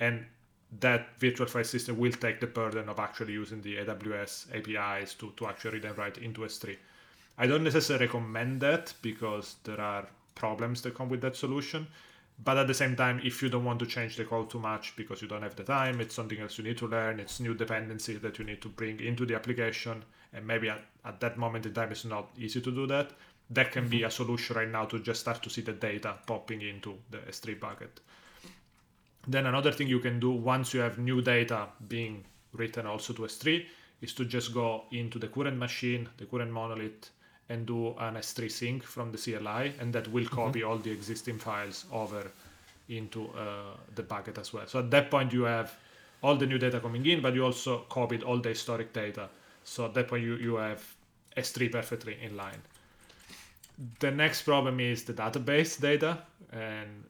And 0.00 0.24
that 0.80 1.08
virtual 1.18 1.46
file 1.46 1.64
system 1.64 1.98
will 1.98 2.12
take 2.12 2.40
the 2.40 2.46
burden 2.46 2.88
of 2.88 2.98
actually 2.98 3.34
using 3.34 3.60
the 3.60 3.76
AWS 3.76 4.46
APIs 4.56 5.14
to, 5.14 5.32
to 5.36 5.46
actually 5.46 5.74
read 5.74 5.84
and 5.84 5.98
write 5.98 6.18
into 6.18 6.40
S3. 6.40 6.76
I 7.36 7.46
don't 7.46 7.64
necessarily 7.64 8.06
recommend 8.06 8.60
that 8.62 8.94
because 9.02 9.56
there 9.64 9.80
are 9.80 10.06
problems 10.34 10.80
that 10.82 10.94
come 10.94 11.10
with 11.10 11.20
that 11.20 11.36
solution. 11.36 11.86
But 12.42 12.58
at 12.58 12.66
the 12.66 12.74
same 12.74 12.96
time, 12.96 13.20
if 13.22 13.42
you 13.42 13.48
don't 13.48 13.64
want 13.64 13.78
to 13.78 13.86
change 13.86 14.16
the 14.16 14.24
code 14.24 14.50
too 14.50 14.58
much 14.58 14.96
because 14.96 15.22
you 15.22 15.28
don't 15.28 15.42
have 15.42 15.54
the 15.54 15.62
time, 15.62 16.00
it's 16.00 16.14
something 16.14 16.40
else 16.40 16.58
you 16.58 16.64
need 16.64 16.78
to 16.78 16.88
learn, 16.88 17.20
it's 17.20 17.38
new 17.38 17.54
dependency 17.54 18.16
that 18.16 18.38
you 18.38 18.44
need 18.44 18.60
to 18.62 18.68
bring 18.68 19.00
into 19.00 19.24
the 19.24 19.34
application, 19.36 20.04
and 20.32 20.46
maybe 20.46 20.68
at, 20.68 20.82
at 21.04 21.20
that 21.20 21.38
moment 21.38 21.64
in 21.64 21.72
time 21.72 21.92
it's 21.92 22.04
not 22.04 22.30
easy 22.36 22.60
to 22.60 22.72
do 22.72 22.86
that, 22.88 23.12
that 23.50 23.70
can 23.70 23.88
be 23.88 24.02
a 24.02 24.06
mm-hmm. 24.06 24.12
solution 24.12 24.56
right 24.56 24.68
now 24.68 24.84
to 24.84 24.98
just 24.98 25.20
start 25.20 25.42
to 25.42 25.50
see 25.50 25.60
the 25.60 25.72
data 25.72 26.14
popping 26.26 26.62
into 26.62 26.98
the 27.10 27.18
S3 27.18 27.60
bucket. 27.60 28.00
Then 29.26 29.46
another 29.46 29.72
thing 29.72 29.88
you 29.88 30.00
can 30.00 30.18
do 30.18 30.32
once 30.32 30.74
you 30.74 30.80
have 30.80 30.98
new 30.98 31.22
data 31.22 31.68
being 31.88 32.24
written 32.52 32.86
also 32.86 33.12
to 33.14 33.22
S3 33.22 33.64
is 34.00 34.12
to 34.14 34.24
just 34.24 34.52
go 34.52 34.84
into 34.92 35.18
the 35.18 35.28
current 35.28 35.56
machine, 35.56 36.08
the 36.18 36.26
current 36.26 36.50
monolith, 36.50 37.10
and 37.48 37.66
do 37.66 37.88
an 37.98 38.14
S3 38.14 38.50
sync 38.50 38.82
from 38.82 39.12
the 39.12 39.18
CLI, 39.18 39.74
and 39.78 39.92
that 39.92 40.08
will 40.08 40.26
copy 40.26 40.62
all 40.62 40.78
the 40.78 40.90
existing 40.90 41.38
files 41.38 41.84
over 41.92 42.30
into 42.88 43.28
uh, 43.36 43.76
the 43.94 44.02
bucket 44.02 44.38
as 44.38 44.52
well. 44.52 44.66
So 44.66 44.78
at 44.78 44.90
that 44.90 45.10
point, 45.10 45.32
you 45.32 45.42
have 45.44 45.74
all 46.22 46.36
the 46.36 46.46
new 46.46 46.58
data 46.58 46.80
coming 46.80 47.04
in, 47.06 47.20
but 47.20 47.34
you 47.34 47.44
also 47.44 47.80
copied 47.90 48.22
all 48.22 48.38
the 48.38 48.50
historic 48.50 48.92
data. 48.92 49.28
So 49.64 49.86
at 49.86 49.94
that 49.94 50.08
point, 50.08 50.24
you, 50.24 50.36
you 50.36 50.56
have 50.56 50.82
S3 51.36 51.70
perfectly 51.70 52.16
in 52.22 52.36
line. 52.36 52.62
The 54.00 54.10
next 54.10 54.42
problem 54.42 54.80
is 54.80 55.04
the 55.04 55.12
database 55.12 55.80
data, 55.80 56.18
and 56.52 57.04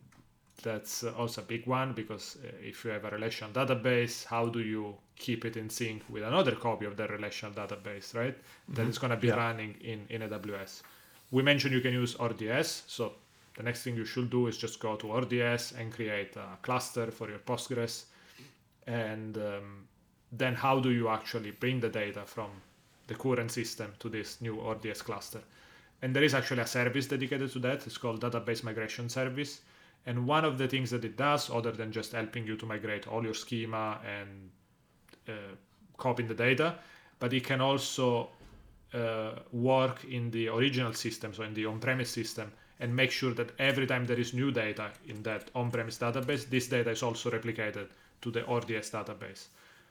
that's 0.63 1.05
also 1.05 1.43
a 1.43 1.45
big 1.45 1.67
one 1.67 1.93
because 1.93 2.37
uh, 2.45 2.49
if 2.63 2.85
you 2.85 2.91
have 2.91 3.05
a 3.05 3.11
relational 3.11 3.53
database, 3.53 4.25
how 4.25 4.47
do 4.47 4.61
you 4.61 4.95
keep 5.17 5.45
it 5.45 5.57
in 5.57 5.69
sync 5.69 6.03
with 6.09 6.23
another 6.23 6.53
copy 6.53 6.87
of 6.87 6.97
the 6.97 7.07
relational 7.09 7.55
database, 7.55 8.15
right? 8.15 8.37
Mm-hmm. 8.37 8.75
That 8.75 8.87
is 8.87 8.99
going 8.99 9.11
to 9.11 9.17
be 9.17 9.29
Yeah. 9.29 9.37
running 9.37 9.75
in, 9.81 10.07
in 10.09 10.23
AWS. 10.23 10.83
We 11.31 11.43
mentioned 11.43 11.75
you 11.75 11.81
can 11.81 11.93
use 11.93 12.17
RDS, 12.21 12.85
so 12.87 13.13
the 13.57 13.63
next 13.63 13.83
thing 13.83 13.97
you 13.97 14.05
should 14.05 14.31
do 14.31 14.47
is 14.47 14.57
just 14.57 14.81
go 14.81 14.97
to 14.97 15.13
RDS 15.13 15.73
and 15.79 15.93
create 15.93 16.37
a 16.37 16.57
cluster 16.63 17.11
for 17.11 17.29
your 17.29 17.39
Postgres. 17.41 18.05
And 18.87 19.37
um, 19.39 19.87
then 20.33 20.55
how 20.55 20.81
do 20.81 20.91
you 20.91 21.09
actually 21.09 21.53
bring 21.53 21.81
the 21.81 21.89
data 21.89 22.23
from 22.27 22.51
the 23.07 23.15
current 23.15 23.51
system 23.51 23.93
to 24.01 24.09
this 24.09 24.41
new 24.41 24.61
RDS 24.61 25.03
cluster? 25.03 25.41
And 26.03 26.15
there 26.15 26.23
is 26.25 26.35
actually 26.35 26.63
a 26.63 26.67
service 26.67 27.07
dedicated 27.07 27.51
to 27.53 27.59
that. 27.61 27.87
It's 27.87 27.97
called 27.99 28.21
Database 28.21 28.63
Migration 28.63 29.09
Service. 29.09 29.61
And 30.07 30.27
one 30.27 30.45
of 30.45 30.59
the 30.59 30.69
things 30.69 30.91
that 30.91 31.05
it 31.05 31.17
does, 31.17 31.51
other 31.51 31.73
than 31.73 31.91
just 31.91 32.13
helping 32.13 32.47
you 32.47 32.57
to 32.57 32.67
migrate 32.67 33.09
all 33.09 33.25
your 33.25 33.35
schema 33.35 33.99
and 34.05 34.51
uh, 35.29 35.33
copying 35.97 36.29
the 36.29 36.35
data, 36.35 36.75
but 37.19 37.33
it 37.33 37.45
can 37.45 37.61
also 37.61 38.29
uh, 38.93 39.31
work 39.53 40.05
in 40.05 40.31
the 40.31 40.49
original 40.49 40.93
system, 40.93 41.33
so 41.33 41.43
in 41.43 41.55
the 41.55 41.65
on-premise 41.65 42.11
system, 42.11 42.53
and 42.81 42.95
make 42.95 43.11
sure 43.11 43.33
that 43.33 43.53
every 43.59 43.87
time 43.87 44.05
there 44.05 44.19
is 44.19 44.35
new 44.35 44.51
data 44.51 44.91
in 45.07 45.23
that 45.23 45.51
on-premise 45.55 45.99
database, 45.99 46.49
this 46.51 46.67
data 46.67 46.91
is 46.91 47.03
also 47.03 47.31
replicated 47.31 47.89
to 48.21 48.31
the 48.31 48.41
RDS 48.41 48.91
database. 48.91 49.47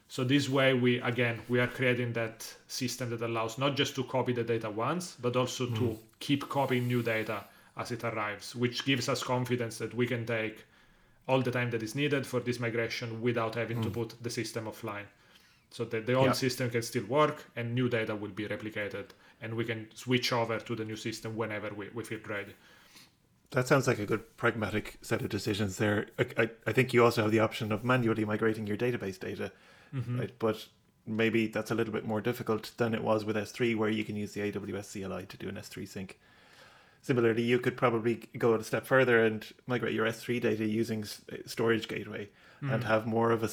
So 0.09 0.23
this 0.23 0.47
way, 0.47 0.73
we 0.73 0.99
again 1.01 1.39
we 1.49 1.59
are 1.59 1.67
creating 1.67 2.13
that 2.13 2.53
system 2.67 3.09
that 3.09 3.21
allows 3.21 3.57
not 3.57 3.75
just 3.75 3.95
to 3.95 4.03
copy 4.03 4.33
the 4.33 4.43
data 4.43 4.69
once, 4.69 5.15
but 5.19 5.35
also 5.35 5.65
to 5.67 5.97
keep 6.19 6.47
copying 6.49 6.87
new 6.87 7.01
data 7.01 7.45
as 7.77 7.91
it 7.91 8.03
arrives, 8.03 8.55
which 8.55 8.85
gives 8.85 9.09
us 9.09 9.23
confidence 9.23 9.77
that 9.77 9.93
we 9.93 10.05
can 10.07 10.25
take 10.25 10.65
all 11.27 11.41
the 11.41 11.51
time 11.51 11.71
that 11.71 11.83
is 11.83 11.95
needed 11.95 12.27
for 12.27 12.39
this 12.39 12.59
migration 12.59 13.21
without 13.21 13.55
having 13.55 13.81
to 13.81 13.87
hmm. 13.87 13.93
put 13.93 14.23
the 14.23 14.29
system 14.29 14.65
offline. 14.65 15.05
So 15.69 15.85
that 15.85 16.05
the 16.05 16.13
old 16.13 16.27
Yeah. 16.27 16.33
system 16.33 16.69
can 16.69 16.83
still 16.83 17.05
work 17.05 17.45
and 17.55 17.73
new 17.73 17.89
data 17.89 18.15
will 18.15 18.29
be 18.29 18.45
replicated 18.45 19.05
and 19.41 19.55
we 19.55 19.65
can 19.65 19.87
switch 19.95 20.31
over 20.31 20.59
to 20.59 20.75
the 20.75 20.85
new 20.85 20.95
system 20.95 21.35
whenever 21.35 21.73
we, 21.73 21.89
we 21.93 22.03
feel 22.03 22.19
ready. 22.27 22.53
That 23.51 23.67
sounds 23.67 23.87
like 23.87 23.99
a 23.99 24.05
good 24.05 24.37
pragmatic 24.37 24.97
set 25.01 25.21
of 25.21 25.29
decisions 25.29 25.77
there. 25.77 26.07
I, 26.17 26.25
I, 26.37 26.49
I 26.67 26.71
think 26.73 26.93
you 26.93 27.03
also 27.03 27.23
have 27.23 27.31
the 27.31 27.39
option 27.39 27.71
of 27.71 27.83
manually 27.83 28.25
migrating 28.25 28.67
your 28.67 28.77
database 28.77 29.19
data, 29.19 29.51
mm-hmm. 29.93 30.19
right? 30.19 30.31
But 30.39 30.67
maybe 31.05 31.47
that's 31.47 31.71
a 31.71 31.75
little 31.75 31.93
bit 31.93 32.05
more 32.05 32.21
difficult 32.21 32.71
than 32.77 32.93
it 32.93 33.03
was 33.03 33.25
with 33.25 33.35
S3, 33.35 33.75
where 33.75 33.89
you 33.89 34.03
can 34.03 34.15
use 34.15 34.33
the 34.33 34.41
AWS 34.51 34.93
CLI 34.93 35.25
to 35.27 35.37
do 35.37 35.49
an 35.49 35.55
S3 35.55 35.87
sync. 35.87 36.19
Similarly, 37.03 37.43
you 37.43 37.59
could 37.59 37.77
probably 37.77 38.15
go 38.37 38.55
a 38.55 38.63
step 38.63 38.85
further 38.85 39.23
and 39.23 39.45
migrate 39.67 39.93
your 39.93 40.07
S3 40.07 40.41
data 40.41 40.65
using 40.65 41.03
uh, 41.31 41.35
storage 41.45 41.87
gateway 41.87 42.29
and 42.61 42.81
hmm. 42.81 42.87
have 42.87 43.05
more 43.05 43.31
of 43.31 43.43
a 43.43 43.49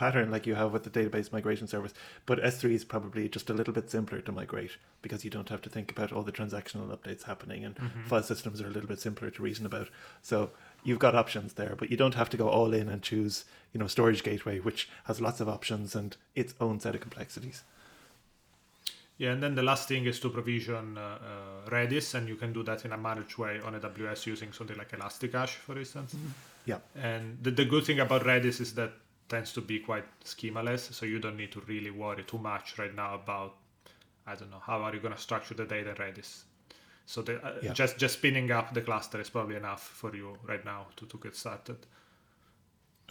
pattern 0.00 0.30
like 0.30 0.46
you 0.46 0.54
have 0.54 0.72
with 0.72 0.84
the 0.84 0.90
database 0.90 1.30
migration 1.30 1.66
service. 1.66 1.92
But 2.24 2.42
S3 2.42 2.72
is 2.72 2.86
probably 2.86 3.28
just 3.28 3.50
a 3.50 3.52
little 3.52 3.74
bit 3.74 3.90
simpler 3.90 4.22
to 4.22 4.32
migrate 4.32 4.78
because 5.02 5.26
you 5.26 5.30
don't 5.30 5.50
have 5.50 5.60
to 5.60 5.68
think 5.68 5.90
about 5.90 6.10
all 6.10 6.22
the 6.22 6.32
transactional 6.32 6.88
updates 6.88 7.24
happening 7.24 7.66
and 7.66 7.74
mm-hmm. 7.74 8.04
file 8.04 8.22
systems 8.22 8.62
are 8.62 8.66
a 8.66 8.70
little 8.70 8.88
bit 8.88 8.98
simpler 8.98 9.28
to 9.28 9.42
reason 9.42 9.66
about. 9.66 9.88
So 10.22 10.52
you've 10.82 10.98
got 10.98 11.14
options 11.14 11.52
there, 11.52 11.76
but 11.76 11.90
you 11.90 11.98
don't 11.98 12.14
have 12.14 12.30
to 12.30 12.38
go 12.38 12.48
all 12.48 12.72
in 12.72 12.88
and 12.88 13.02
choose, 13.02 13.44
you 13.74 13.78
know, 13.78 13.86
storage 13.86 14.22
gateway, 14.22 14.58
which 14.58 14.88
has 15.04 15.20
lots 15.20 15.38
of 15.38 15.50
options 15.50 15.94
and 15.94 16.16
its 16.34 16.54
own 16.62 16.80
set 16.80 16.94
of 16.94 17.02
complexities. 17.02 17.62
Yeah, 19.20 19.32
and 19.32 19.42
then 19.42 19.54
the 19.54 19.62
last 19.62 19.86
thing 19.86 20.06
is 20.06 20.18
to 20.20 20.30
provision 20.30 20.96
uh, 20.96 21.00
uh, 21.02 21.68
Redis, 21.70 22.14
and 22.14 22.26
you 22.26 22.36
can 22.36 22.54
do 22.54 22.62
that 22.62 22.86
in 22.86 22.92
a 22.92 22.96
managed 22.96 23.36
way 23.36 23.60
on 23.60 23.74
AWS 23.78 24.24
using 24.24 24.50
something 24.50 24.78
like 24.78 24.92
Elasticache, 24.94 25.50
for 25.66 25.78
instance. 25.78 26.16
Yeah. 26.64 26.78
And 26.96 27.36
the, 27.42 27.50
the 27.50 27.66
good 27.66 27.84
thing 27.84 28.00
about 28.00 28.24
Redis 28.24 28.62
is 28.62 28.72
that 28.76 28.92
tends 29.28 29.52
to 29.52 29.60
be 29.60 29.78
quite 29.78 30.06
schemaless, 30.24 30.94
so 30.94 31.04
you 31.04 31.18
don't 31.18 31.36
need 31.36 31.52
to 31.52 31.60
really 31.68 31.90
worry 31.90 32.24
too 32.24 32.38
much 32.38 32.78
right 32.78 32.94
now 32.96 33.14
about, 33.14 33.56
I 34.26 34.36
don't 34.36 34.50
know, 34.50 34.62
how 34.64 34.80
are 34.80 34.94
you 34.94 35.00
going 35.00 35.14
to 35.14 35.20
structure 35.20 35.52
the 35.52 35.66
data 35.66 35.90
in 35.90 35.96
Redis. 35.96 36.44
So 37.04 37.20
the, 37.20 37.44
uh, 37.44 37.56
Yeah. 37.62 37.74
just 37.74 37.98
just 37.98 38.14
spinning 38.14 38.50
up 38.50 38.72
the 38.72 38.80
cluster 38.80 39.20
is 39.20 39.28
probably 39.28 39.56
enough 39.56 39.82
for 39.86 40.16
you 40.16 40.38
right 40.48 40.64
now 40.64 40.86
to, 40.96 41.04
to 41.04 41.18
get 41.18 41.36
started. 41.36 41.76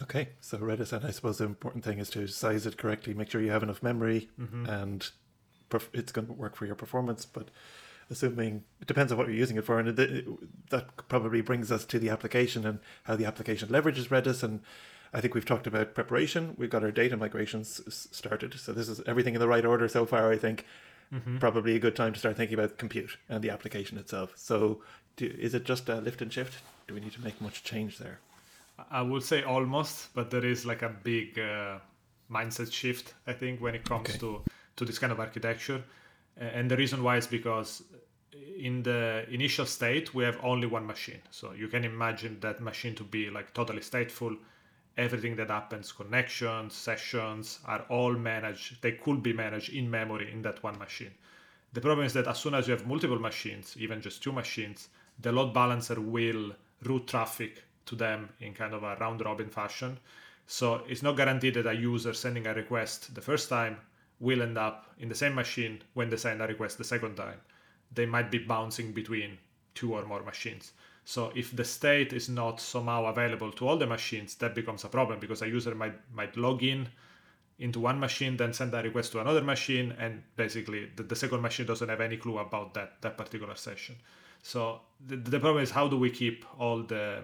Okay, 0.02 0.30
so 0.40 0.58
Redis, 0.58 0.92
and 0.92 1.04
I 1.04 1.10
suppose 1.12 1.38
the 1.38 1.44
important 1.44 1.84
thing 1.84 1.98
is 2.00 2.10
to 2.10 2.26
size 2.26 2.66
it 2.66 2.76
correctly, 2.78 3.14
make 3.14 3.30
sure 3.30 3.40
you 3.42 3.52
have 3.52 3.62
enough 3.62 3.82
memory, 3.82 4.30
and 4.66 5.00
perf- 5.02 5.12
it's 5.92 6.12
going 6.12 6.26
to 6.26 6.32
work 6.32 6.56
for 6.56 6.66
your 6.66 6.74
performance. 6.74 7.24
But 7.26 7.48
assuming 8.10 8.64
it 8.80 8.88
depends 8.88 9.12
on 9.12 9.18
what 9.18 9.26
you're 9.28 9.36
using 9.36 9.56
it 9.56 9.64
for, 9.64 9.78
and 9.78 9.98
it, 9.98 10.70
that 10.70 11.08
probably 11.08 11.40
brings 11.40 11.70
us 11.70 11.84
to 11.86 11.98
the 11.98 12.08
application 12.08 12.66
and 12.66 12.78
how 13.04 13.16
the 13.16 13.24
application 13.24 13.68
leverages 13.68 14.08
Redis. 14.08 14.42
And 14.42 14.60
I 15.12 15.20
think 15.20 15.34
we've 15.34 15.44
talked 15.44 15.66
about 15.66 15.94
preparation. 15.94 16.54
We've 16.58 16.70
got 16.70 16.82
our 16.84 16.90
data 16.90 17.16
migrations 17.16 17.80
started, 18.16 18.54
so 18.58 18.72
this 18.72 18.88
is 18.88 19.00
everything 19.06 19.34
in 19.34 19.40
the 19.40 19.48
right 19.48 19.64
order 19.64 19.88
so 19.88 20.06
far. 20.06 20.32
I 20.32 20.36
think 20.38 20.66
probably 21.40 21.74
a 21.74 21.80
good 21.80 21.96
time 21.96 22.12
to 22.12 22.18
start 22.20 22.36
thinking 22.36 22.54
about 22.56 22.78
compute 22.78 23.16
and 23.28 23.42
the 23.42 23.50
application 23.50 23.98
itself. 23.98 24.32
So, 24.36 24.80
do, 25.16 25.26
is 25.26 25.54
it 25.54 25.64
just 25.64 25.88
a 25.88 25.96
lift 25.96 26.22
and 26.22 26.32
shift? 26.32 26.62
Do 26.86 26.94
we 26.94 27.00
need 27.00 27.12
to 27.14 27.20
make 27.20 27.40
much 27.40 27.64
change 27.64 27.98
there? 27.98 28.20
I 28.90 29.02
would 29.02 29.24
say 29.24 29.42
almost, 29.42 30.14
but 30.14 30.30
there 30.30 30.44
is 30.44 30.64
like 30.64 30.82
a 30.82 30.88
big 30.88 31.36
uh, 31.36 31.78
mindset 32.30 32.72
shift, 32.72 33.14
I 33.26 33.32
think, 33.32 33.60
when 33.60 33.74
it 33.74 33.84
comes 33.84 34.08
Okay. 34.10 34.18
to 34.18 34.42
to 34.76 34.84
this 34.84 34.98
kind 34.98 35.12
of 35.12 35.20
architecture. 35.20 35.82
And 36.36 36.70
the 36.70 36.76
reason 36.76 37.02
why 37.02 37.16
is 37.16 37.26
because 37.26 37.82
in 38.58 38.82
the 38.82 39.26
initial 39.30 39.66
state 39.66 40.14
we 40.14 40.24
have 40.24 40.38
only 40.42 40.66
one 40.66 40.86
machine, 40.86 41.20
so 41.30 41.52
you 41.52 41.68
can 41.68 41.84
imagine 41.84 42.38
that 42.40 42.60
machine 42.60 42.94
to 42.94 43.04
be 43.04 43.30
like 43.30 43.52
totally 43.54 43.80
stateful. 43.80 44.36
Everything 44.96 45.36
that 45.36 45.48
happens, 45.48 45.92
connections, 45.92 46.74
sessions, 46.74 47.60
are 47.64 47.84
all 47.88 48.12
managed. 48.12 48.82
They 48.82 48.92
could 48.92 49.22
be 49.22 49.32
managed 49.32 49.72
in 49.72 49.90
memory 49.90 50.30
in 50.32 50.42
that 50.42 50.62
one 50.62 50.78
machine. 50.78 51.12
The 51.72 51.80
problem 51.80 52.04
is 52.04 52.12
that 52.14 52.26
as 52.26 52.38
soon 52.38 52.54
as 52.54 52.66
you 52.66 52.72
have 52.72 52.86
multiple 52.86 53.18
machines, 53.18 53.76
even 53.78 54.00
just 54.00 54.22
two 54.22 54.32
machines, 54.32 54.88
the 55.20 55.32
load 55.32 55.54
balancer 55.54 56.00
will 56.00 56.52
route 56.82 57.06
traffic 57.06 57.62
to 57.86 57.94
them 57.94 58.28
in 58.40 58.52
kind 58.52 58.74
of 58.74 58.82
a 58.82 58.96
round 58.96 59.22
robin 59.24 59.48
fashion. 59.48 59.98
So 60.46 60.82
it's 60.88 61.02
not 61.02 61.16
guaranteed 61.16 61.54
that 61.54 61.66
a 61.66 61.74
user 61.74 62.12
sending 62.12 62.46
a 62.46 62.54
request 62.54 63.14
the 63.14 63.20
first 63.20 63.48
time 63.48 63.78
will 64.20 64.42
end 64.42 64.58
up 64.58 64.86
in 64.98 65.08
the 65.08 65.14
same 65.14 65.34
machine 65.34 65.82
when 65.94 66.10
they 66.10 66.16
send 66.16 66.40
a 66.40 66.46
request 66.46 66.78
the 66.78 66.84
second 66.84 67.16
time. 67.16 67.40
They 67.92 68.06
might 68.06 68.30
be 68.30 68.38
bouncing 68.38 68.92
between 68.92 69.38
two 69.74 69.94
or 69.94 70.04
more 70.04 70.22
machines. 70.22 70.72
So 71.04 71.32
if 71.34 71.56
the 71.56 71.64
state 71.64 72.12
is 72.12 72.28
not 72.28 72.60
somehow 72.60 73.06
available 73.06 73.50
to 73.52 73.66
all 73.66 73.76
the 73.76 73.86
machines, 73.86 74.34
that 74.36 74.54
becomes 74.54 74.84
a 74.84 74.88
problem 74.88 75.18
because 75.18 75.42
a 75.42 75.48
user 75.48 75.74
might 75.74 75.98
might 76.14 76.36
log 76.36 76.62
in 76.62 76.88
into 77.58 77.80
one 77.80 77.98
machine, 77.98 78.36
then 78.36 78.52
send 78.52 78.74
a 78.74 78.82
request 78.82 79.12
to 79.12 79.20
another 79.20 79.42
machine, 79.42 79.94
and 79.98 80.22
basically 80.36 80.90
the, 80.96 81.02
the 81.02 81.16
second 81.16 81.42
machine 81.42 81.66
doesn't 81.66 81.88
have 81.88 82.00
any 82.00 82.16
clue 82.16 82.38
about 82.38 82.74
that 82.74 83.00
that 83.02 83.16
particular 83.16 83.56
session. 83.56 83.96
So 84.42 84.80
the, 85.06 85.16
the 85.16 85.40
problem 85.40 85.62
is 85.62 85.70
how 85.70 85.88
do 85.88 85.98
we 85.98 86.10
keep 86.10 86.44
all 86.58 86.82
the 86.82 87.22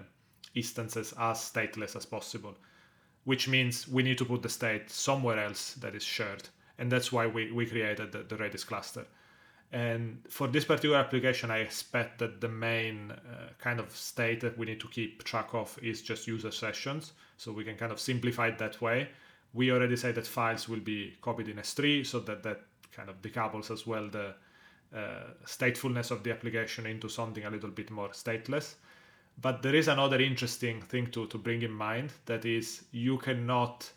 instances 0.53 1.13
as 1.17 1.37
stateless 1.37 1.95
as 1.95 2.05
possible, 2.05 2.55
which 3.23 3.47
means 3.47 3.87
we 3.87 4.03
need 4.03 4.17
to 4.17 4.25
put 4.25 4.41
the 4.41 4.49
state 4.49 4.89
somewhere 4.89 5.39
else 5.39 5.73
that 5.75 5.95
is 5.95 6.03
shared, 6.03 6.49
and 6.77 6.91
that's 6.91 7.11
why 7.11 7.27
we, 7.27 7.51
we 7.51 7.65
created 7.65 8.11
the, 8.11 8.19
the 8.19 8.35
Redis 8.35 8.65
cluster. 8.65 9.05
And 9.71 10.23
for 10.29 10.47
this 10.47 10.63
particular 10.63 10.97
application, 10.97 11.51
I 11.51 11.57
expect 11.57 12.19
that 12.19 12.39
the 12.39 12.47
main 12.47 13.11
uh, 13.11 13.49
kind 13.59 13.79
of 13.79 13.91
state 13.91 14.39
that 14.41 14.57
we 14.57 14.65
need 14.65 14.79
to 14.79 14.87
keep 14.87 15.23
track 15.23 15.49
of 15.53 15.77
is 15.81 16.01
just 16.01 16.25
user 16.25 16.51
sessions. 16.51 17.11
So 17.35 17.51
we 17.51 17.65
can 17.65 17.75
kind 17.75 17.91
of 17.91 17.99
simplify 17.99 18.47
it 18.47 18.57
that 18.59 18.81
way. 18.81 19.09
We 19.53 19.71
already 19.71 19.97
say 19.97 20.13
that 20.13 20.25
files 20.25 20.69
will 20.69 20.79
be 20.79 21.15
copied 21.21 21.49
in 21.49 21.57
S3 21.57 22.05
so 22.05 22.19
that 22.21 22.43
that 22.43 22.61
kind 22.93 23.09
of 23.09 23.21
decouples 23.21 23.69
as 23.69 23.85
well 23.85 24.07
the 24.07 24.33
uh, 24.95 24.99
statefulness 25.45 26.11
of 26.11 26.23
the 26.23 26.31
application 26.31 26.85
into 26.85 27.09
something 27.09 27.43
a 27.43 27.49
little 27.49 27.69
bit 27.69 27.91
more 27.91 28.09
stateless. 28.09 28.75
But 29.41 29.61
there 29.61 29.75
is 29.75 29.87
another 29.89 30.19
interesting 30.19 30.81
thing 30.81 31.07
to, 31.11 31.27
to 31.27 31.37
bring 31.37 31.61
in 31.61 31.71
mind 31.71 32.13
that 32.25 32.45
is 32.45 32.85
you 32.91 33.17
cannot 33.17 33.91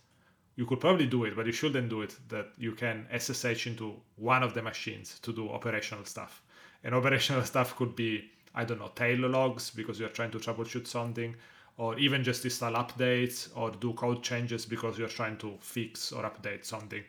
you 0.60 0.66
could 0.66 0.78
probably 0.78 1.06
do 1.06 1.24
it, 1.24 1.34
but 1.34 1.46
you 1.46 1.52
shouldn't 1.52 1.88
do 1.88 2.02
it, 2.02 2.14
that 2.28 2.48
you 2.58 2.72
can 2.72 3.06
SSH 3.18 3.66
into 3.66 3.94
one 4.16 4.42
of 4.42 4.52
the 4.52 4.60
machines 4.60 5.18
to 5.20 5.32
do 5.32 5.48
operational 5.48 6.04
stuff. 6.04 6.42
And 6.84 6.94
operational 7.00 7.44
stuff 7.44 7.74
could 7.76 7.96
be, 7.96 8.30
I 8.54 8.64
don't 8.64 8.78
know, 8.78 8.92
tail 8.94 9.26
logs 9.26 9.70
because 9.70 9.98
you're 9.98 10.10
trying 10.10 10.32
to 10.32 10.38
troubleshoot 10.38 10.86
something, 10.86 11.34
or 11.78 11.98
even 11.98 12.22
just 12.22 12.44
install 12.44 12.74
updates 12.74 13.48
or 13.56 13.70
do 13.70 13.94
code 13.94 14.22
changes 14.22 14.66
because 14.66 14.98
you're 14.98 15.16
trying 15.20 15.38
to 15.38 15.56
fix 15.60 16.12
or 16.12 16.24
update 16.24 16.66
something. 16.66 17.04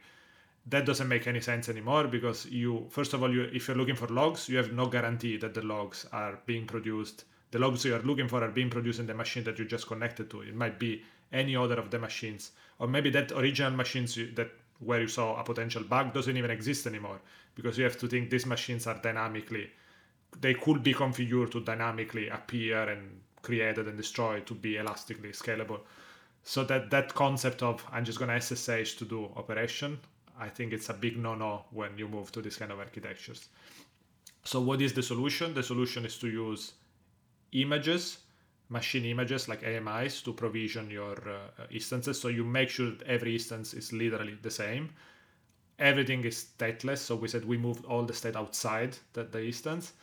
That 0.68 0.86
doesn't 0.86 1.10
make 1.10 1.28
any 1.28 1.42
sense 1.42 1.68
anymore 1.68 2.08
because 2.08 2.46
you, 2.46 2.86
first 2.90 3.14
of 3.14 3.22
all, 3.22 3.34
you, 3.34 3.50
if 3.52 3.68
you're 3.68 3.76
looking 3.76 3.98
for 3.98 4.08
logs, 4.08 4.48
you 4.48 4.56
have 4.56 4.72
no 4.72 4.86
guarantee 4.86 5.36
that 5.40 5.54
the 5.54 5.66
logs 5.66 6.08
are 6.14 6.40
being 6.46 6.66
produced. 6.66 7.26
The 7.52 7.60
logs 7.60 7.84
you 7.84 7.96
are 7.96 8.02
looking 8.04 8.30
for 8.30 8.42
are 8.46 8.52
being 8.60 8.70
produced 8.70 9.02
in 9.02 9.08
the 9.08 9.14
machine 9.14 9.44
that 9.44 9.60
you 9.60 9.66
just 9.66 9.88
connected 9.88 10.30
to. 10.30 10.40
It 10.40 10.56
might 10.56 10.80
be 10.80 11.04
any 11.34 11.56
other 11.56 11.76
of 11.76 11.92
the 11.92 12.00
machines 12.00 12.52
or 12.82 12.88
maybe 12.88 13.12
that 13.12 13.32
original 13.32 13.72
machines 13.72 14.16
that 14.36 14.50
where 14.80 15.02
you 15.02 15.08
saw 15.08 15.40
a 15.40 15.44
potential 15.44 15.84
bug 15.84 16.14
doesn't 16.14 16.36
even 16.36 16.50
exist 16.50 16.88
anymore 16.88 17.20
because 17.56 17.78
you 17.78 17.84
have 17.84 17.98
to 18.00 18.08
think 18.08 18.30
these 18.30 18.48
machines 18.48 18.88
are 18.88 19.00
dynamically 19.08 19.70
they 20.40 20.54
could 20.54 20.82
be 20.82 20.94
configured 20.94 21.52
to 21.52 21.60
dynamically 21.60 22.30
appear 22.30 22.90
and 22.90 23.20
created 23.42 23.88
and 23.88 23.98
destroyed 23.98 24.46
to 24.46 24.54
be 24.54 24.78
elastically 24.78 25.30
scalable. 25.30 25.82
So 26.44 26.64
that 26.66 26.90
that 26.90 27.14
concept 27.14 27.62
of 27.62 27.86
i'm 27.92 28.06
just 28.06 28.18
going 28.20 28.32
to 28.32 28.40
ssh 28.42 28.96
to 28.96 29.06
do 29.06 29.20
operation 29.36 30.00
i 30.40 30.50
think 30.50 30.74
it's 30.74 30.90
a 30.90 30.94
big 30.94 31.18
no-no 31.18 31.66
when 31.72 31.98
you 31.98 32.08
move 32.08 32.32
to 32.32 32.42
this 32.42 32.58
kind 32.58 32.72
of 32.72 32.80
architectures. 32.80 33.50
So 34.44 34.60
what 34.60 34.82
is 34.82 34.94
the 34.94 35.04
solution? 35.04 35.54
The 35.54 35.62
solution 35.62 36.06
is 36.06 36.18
to 36.18 36.28
use 36.28 36.74
images 37.52 38.18
machine 38.72 39.06
images 39.06 39.50
like 39.50 39.64
AMIs 39.64 40.22
to 40.22 40.34
provision 40.34 40.90
your 40.90 41.18
uh, 41.30 41.64
instances. 41.70 42.20
So 42.20 42.30
you 42.30 42.44
make 42.44 42.70
sure 42.70 42.92
that 42.92 43.04
every 43.04 43.34
instance 43.34 43.74
is 43.74 43.92
literally 43.92 44.38
the 44.42 44.50
same. 44.50 44.90
Everything 45.78 46.24
is 46.24 46.48
stateless. 46.58 47.00
So 47.00 47.16
we 47.18 47.28
said 47.28 47.46
we 47.46 47.58
moved 47.58 47.86
all 47.86 48.04
the 48.04 48.14
state 48.14 48.36
outside 48.38 48.98
the, 49.14 49.26
the 49.26 49.46
instance. 49.46 49.94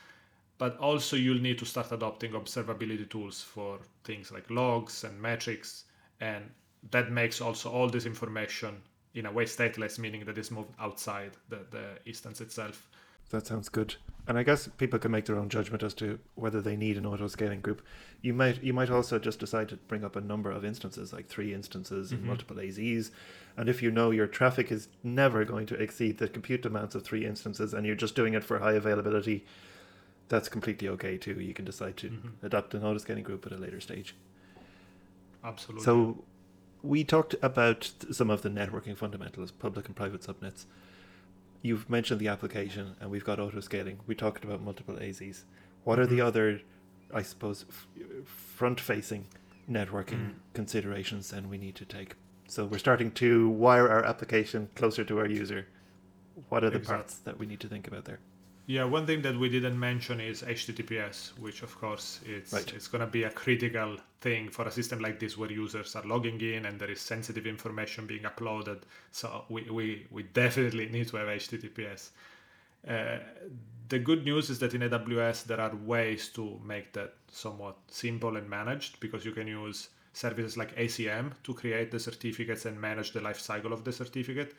But 0.58 0.76
also 0.78 1.16
you'll 1.16 1.40
need 1.40 1.58
to 1.60 1.64
start 1.64 1.92
adopting 1.92 2.32
observability 2.32 3.08
tools 3.08 3.40
for 3.40 3.78
things 4.04 4.30
like 4.30 4.50
logs 4.50 5.04
and 5.04 5.20
metrics. 5.20 5.84
And 6.20 6.50
that 6.90 7.10
makes 7.10 7.40
also 7.40 7.70
all 7.70 7.88
this 7.88 8.06
information 8.06 8.82
in 9.14 9.26
a 9.26 9.32
way 9.32 9.44
stateless, 9.44 9.98
meaning 9.98 10.24
that 10.26 10.36
it's 10.36 10.50
moved 10.50 10.74
outside 10.78 11.32
the, 11.48 11.60
the 11.70 11.98
instance 12.04 12.40
itself. 12.40 12.88
That 13.30 13.46
sounds 13.46 13.68
good. 13.68 13.96
And 14.26 14.36
I 14.36 14.42
guess 14.42 14.68
people 14.76 14.98
can 14.98 15.10
make 15.10 15.24
their 15.24 15.38
own 15.38 15.48
judgment 15.48 15.82
as 15.82 15.94
to 15.94 16.18
whether 16.34 16.60
they 16.60 16.76
need 16.76 16.98
an 16.98 17.06
auto 17.06 17.28
scaling 17.28 17.62
group. 17.62 17.80
You 18.20 18.34
might 18.34 18.62
you 18.62 18.74
might 18.74 18.90
also 18.90 19.18
just 19.18 19.38
decide 19.38 19.70
to 19.70 19.76
bring 19.76 20.04
up 20.04 20.16
a 20.16 20.20
number 20.20 20.50
of 20.50 20.66
instances, 20.66 21.14
like 21.14 21.28
three 21.28 21.54
instances 21.54 22.08
mm-hmm. 22.08 22.16
and 22.16 22.26
multiple 22.26 22.56
AZs. 22.56 23.10
And 23.56 23.70
if 23.70 23.82
you 23.82 23.90
know 23.90 24.10
your 24.10 24.26
traffic 24.26 24.70
is 24.70 24.88
never 25.02 25.46
going 25.46 25.64
to 25.66 25.74
exceed 25.76 26.18
the 26.18 26.28
compute 26.28 26.66
amounts 26.66 26.94
of 26.94 27.04
three 27.04 27.24
instances 27.24 27.72
and 27.72 27.86
you're 27.86 27.96
just 27.96 28.14
doing 28.14 28.34
it 28.34 28.44
for 28.44 28.58
high 28.58 28.74
availability, 28.74 29.46
that's 30.28 30.50
completely 30.50 30.88
okay 30.88 31.16
too. 31.16 31.40
You 31.40 31.54
can 31.54 31.64
decide 31.64 31.96
to 31.98 32.10
mm-hmm. 32.10 32.46
adopt 32.46 32.74
an 32.74 32.84
auto 32.84 32.98
scaling 32.98 33.24
group 33.24 33.46
at 33.46 33.52
a 33.52 33.56
later 33.56 33.80
stage. 33.80 34.14
Absolutely. 35.42 35.84
So 35.84 36.24
we 36.82 37.02
talked 37.02 37.34
about 37.40 37.92
some 38.10 38.28
of 38.28 38.42
the 38.42 38.50
networking 38.50 38.96
fundamentals, 38.96 39.52
public 39.52 39.86
and 39.86 39.96
private 39.96 40.20
subnets 40.20 40.66
you've 41.62 41.88
mentioned 41.90 42.20
the 42.20 42.28
application 42.28 42.96
and 43.00 43.10
we've 43.10 43.24
got 43.24 43.40
auto 43.40 43.60
scaling. 43.60 44.00
We 44.06 44.14
talked 44.14 44.44
about 44.44 44.62
multiple 44.62 44.94
AZs. 44.96 45.44
What 45.84 45.98
are 45.98 46.06
the 46.06 46.18
mm-hmm. 46.18 46.26
other, 46.26 46.60
I 47.12 47.22
suppose, 47.22 47.64
f- 47.68 47.86
front 48.24 48.80
facing 48.80 49.26
networking 49.70 50.30
mm. 50.30 50.34
considerations 50.54 51.30
then 51.30 51.48
we 51.48 51.58
need 51.58 51.74
to 51.76 51.84
take? 51.84 52.14
So 52.46 52.64
we're 52.64 52.78
starting 52.78 53.10
to 53.12 53.48
wire 53.50 53.88
our 53.88 54.04
application 54.04 54.70
closer 54.74 55.04
to 55.04 55.18
our 55.18 55.28
user. 55.28 55.66
What 56.48 56.64
are 56.64 56.70
the 56.70 56.78
exactly. 56.78 56.96
parts 56.96 57.18
that 57.18 57.38
we 57.38 57.46
need 57.46 57.60
to 57.60 57.68
think 57.68 57.86
about 57.86 58.04
there? 58.04 58.20
Yeah, 58.68 58.84
one 58.84 59.06
thing 59.06 59.22
that 59.22 59.34
we 59.34 59.48
didn't 59.48 59.80
mention 59.80 60.20
is 60.20 60.42
HTTPS, 60.42 61.38
which 61.38 61.62
of 61.62 61.74
course 61.80 62.20
it's 62.26 62.52
right. 62.52 62.70
it's 62.74 62.86
going 62.86 63.00
to 63.00 63.06
be 63.06 63.22
a 63.22 63.30
critical 63.30 63.96
thing 64.20 64.50
for 64.50 64.66
a 64.66 64.70
system 64.70 64.98
like 64.98 65.18
this 65.18 65.38
where 65.38 65.50
users 65.50 65.96
are 65.96 66.02
logging 66.02 66.38
in 66.42 66.66
and 66.66 66.78
there 66.78 66.90
is 66.90 67.00
sensitive 67.00 67.46
information 67.46 68.06
being 68.06 68.24
uploaded. 68.24 68.82
So 69.10 69.46
we 69.48 69.62
we, 69.70 70.06
we 70.10 70.24
definitely 70.24 70.86
need 70.90 71.08
to 71.08 71.16
have 71.16 71.28
HTTPS. 71.28 72.10
Uh, 72.86 73.20
the 73.88 73.98
good 73.98 74.26
news 74.26 74.50
is 74.50 74.58
that 74.58 74.74
in 74.74 74.82
AWS 74.82 75.44
there 75.44 75.62
are 75.62 75.74
ways 75.74 76.28
to 76.34 76.60
make 76.62 76.92
that 76.92 77.14
somewhat 77.32 77.76
simple 77.86 78.36
and 78.36 78.50
managed 78.50 79.00
because 79.00 79.24
you 79.24 79.32
can 79.32 79.46
use 79.46 79.88
services 80.12 80.58
like 80.58 80.76
ACM 80.76 81.32
to 81.44 81.54
create 81.54 81.90
the 81.90 81.98
certificates 81.98 82.66
and 82.66 82.78
manage 82.78 83.12
the 83.12 83.22
life 83.22 83.40
cycle 83.40 83.72
of 83.72 83.84
the 83.84 83.92
certificate 83.92 84.54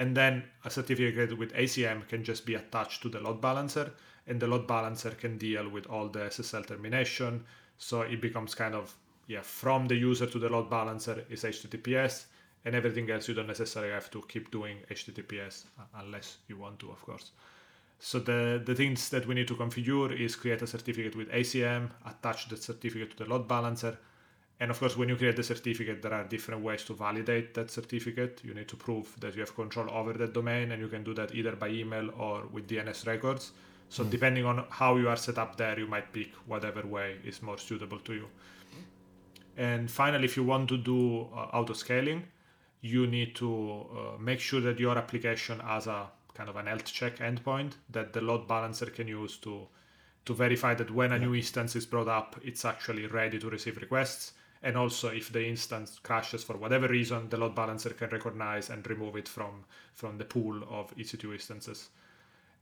and 0.00 0.16
then 0.16 0.42
a 0.64 0.70
certificate 0.70 1.36
with 1.38 1.52
ACM 1.52 2.08
can 2.08 2.24
just 2.24 2.46
be 2.46 2.54
attached 2.54 3.02
to 3.02 3.10
the 3.10 3.20
load 3.20 3.40
balancer, 3.40 3.92
and 4.26 4.40
the 4.40 4.46
load 4.46 4.66
balancer 4.66 5.10
can 5.10 5.36
deal 5.36 5.68
with 5.68 5.86
all 5.86 6.08
the 6.08 6.20
SSL 6.20 6.66
termination. 6.66 7.44
So 7.76 8.00
it 8.00 8.20
becomes 8.20 8.54
kind 8.54 8.74
of 8.74 8.94
yeah, 9.26 9.42
from 9.42 9.86
the 9.86 9.94
user 9.94 10.26
to 10.26 10.38
the 10.38 10.48
load 10.48 10.70
balancer 10.70 11.24
is 11.28 11.44
HTTPS, 11.44 12.24
and 12.64 12.74
everything 12.74 13.10
else 13.10 13.28
you 13.28 13.34
don't 13.34 13.46
necessarily 13.46 13.92
have 13.92 14.10
to 14.10 14.22
keep 14.26 14.50
doing 14.50 14.78
HTTPS 14.90 15.66
uh, 15.78 15.82
unless 15.98 16.38
you 16.48 16.56
want 16.56 16.78
to, 16.78 16.90
of 16.90 17.00
course. 17.02 17.32
So 17.98 18.18
the, 18.18 18.62
the 18.64 18.74
things 18.74 19.10
that 19.10 19.26
we 19.26 19.34
need 19.34 19.48
to 19.48 19.54
configure 19.54 20.18
is 20.18 20.34
create 20.34 20.62
a 20.62 20.66
certificate 20.66 21.14
with 21.14 21.30
ACM, 21.30 21.90
attach 22.06 22.48
the 22.48 22.56
certificate 22.56 23.10
to 23.10 23.24
the 23.24 23.30
load 23.30 23.46
balancer, 23.46 23.98
and 24.60 24.70
of 24.70 24.78
course, 24.78 24.94
when 24.94 25.08
you 25.08 25.16
create 25.16 25.36
the 25.36 25.42
certificate, 25.42 26.02
there 26.02 26.12
are 26.12 26.24
different 26.24 26.62
ways 26.62 26.84
to 26.84 26.92
validate 26.92 27.54
that 27.54 27.70
certificate. 27.70 28.42
You 28.44 28.52
need 28.52 28.68
to 28.68 28.76
prove 28.76 29.18
that 29.20 29.34
you 29.34 29.40
have 29.40 29.54
control 29.54 29.90
over 29.90 30.12
that 30.12 30.34
domain, 30.34 30.72
and 30.72 30.82
you 30.82 30.88
can 30.88 31.02
do 31.02 31.14
that 31.14 31.34
either 31.34 31.56
by 31.56 31.68
email 31.68 32.10
or 32.18 32.46
with 32.52 32.68
DNS 32.68 33.06
records. 33.06 33.52
So, 33.88 34.04
mm. 34.04 34.10
depending 34.10 34.44
on 34.44 34.66
how 34.68 34.96
you 34.96 35.08
are 35.08 35.16
set 35.16 35.38
up 35.38 35.56
there, 35.56 35.78
you 35.78 35.86
might 35.86 36.12
pick 36.12 36.34
whatever 36.46 36.86
way 36.86 37.16
is 37.24 37.40
more 37.40 37.56
suitable 37.56 37.98
to 38.00 38.12
you. 38.12 38.26
And 39.56 39.90
finally, 39.90 40.26
if 40.26 40.36
you 40.36 40.44
want 40.44 40.68
to 40.68 40.76
do 40.76 41.22
uh, 41.34 41.56
auto 41.56 41.72
scaling, 41.72 42.24
you 42.82 43.06
need 43.06 43.34
to 43.36 43.86
uh, 43.96 44.18
make 44.18 44.40
sure 44.40 44.60
that 44.60 44.78
your 44.78 44.98
application 44.98 45.58
has 45.60 45.86
a 45.86 46.06
kind 46.34 46.50
of 46.50 46.56
an 46.56 46.66
health 46.66 46.84
check 46.84 47.16
endpoint 47.18 47.72
that 47.88 48.12
the 48.12 48.20
load 48.20 48.46
balancer 48.46 48.86
can 48.86 49.08
use 49.08 49.38
to 49.38 49.66
to 50.26 50.34
verify 50.34 50.74
that 50.74 50.90
when 50.90 51.12
a 51.12 51.18
new 51.18 51.34
instance 51.34 51.74
is 51.74 51.86
brought 51.86 52.06
up, 52.06 52.38
it's 52.44 52.66
actually 52.66 53.06
ready 53.06 53.38
to 53.38 53.48
receive 53.48 53.78
requests 53.78 54.34
and 54.62 54.76
also 54.76 55.08
if 55.08 55.32
the 55.32 55.46
instance 55.46 55.98
crashes 56.02 56.44
for 56.44 56.56
whatever 56.56 56.88
reason 56.88 57.28
the 57.30 57.36
load 57.36 57.54
balancer 57.54 57.90
can 57.90 58.10
recognize 58.10 58.68
and 58.70 58.88
remove 58.88 59.16
it 59.16 59.28
from 59.28 59.64
from 59.94 60.18
the 60.18 60.24
pool 60.24 60.62
of 60.68 60.94
ec2 60.96 61.32
instances. 61.32 61.88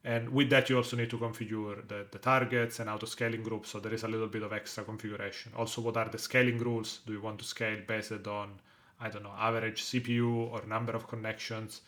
And 0.05 0.29
with 0.29 0.49
that 0.51 0.71
you 0.71 0.77
also 0.77 0.97
need 0.97 1.11
to 1.11 1.19
configure 1.19 1.87
the, 1.89 2.07
the 2.13 2.19
targets 2.19 2.79
and 2.79 2.89
auto 2.89 3.07
scaling 3.07 3.43
groups 3.43 3.71
so 3.71 3.81
there 3.81 3.93
is 3.93 4.05
a 4.05 4.09
little 4.09 4.29
bit 4.29 4.43
of 4.43 4.53
extra 4.53 4.85
configuration. 4.85 5.53
Also 5.57 5.81
what 5.81 5.97
are 5.97 6.09
the 6.09 6.19
scaling 6.19 6.59
rules? 6.59 7.01
Do 7.07 7.13
you 7.13 7.21
want 7.21 7.41
to 7.41 7.45
scale 7.45 7.79
based 7.87 8.27
on 8.27 8.61
i 9.01 9.09
don't 9.09 9.23
know 9.23 9.35
average 9.39 9.85
cpu 9.85 10.51
or 10.53 10.65
number 10.67 10.93
of 10.93 11.09
connections? 11.09 11.81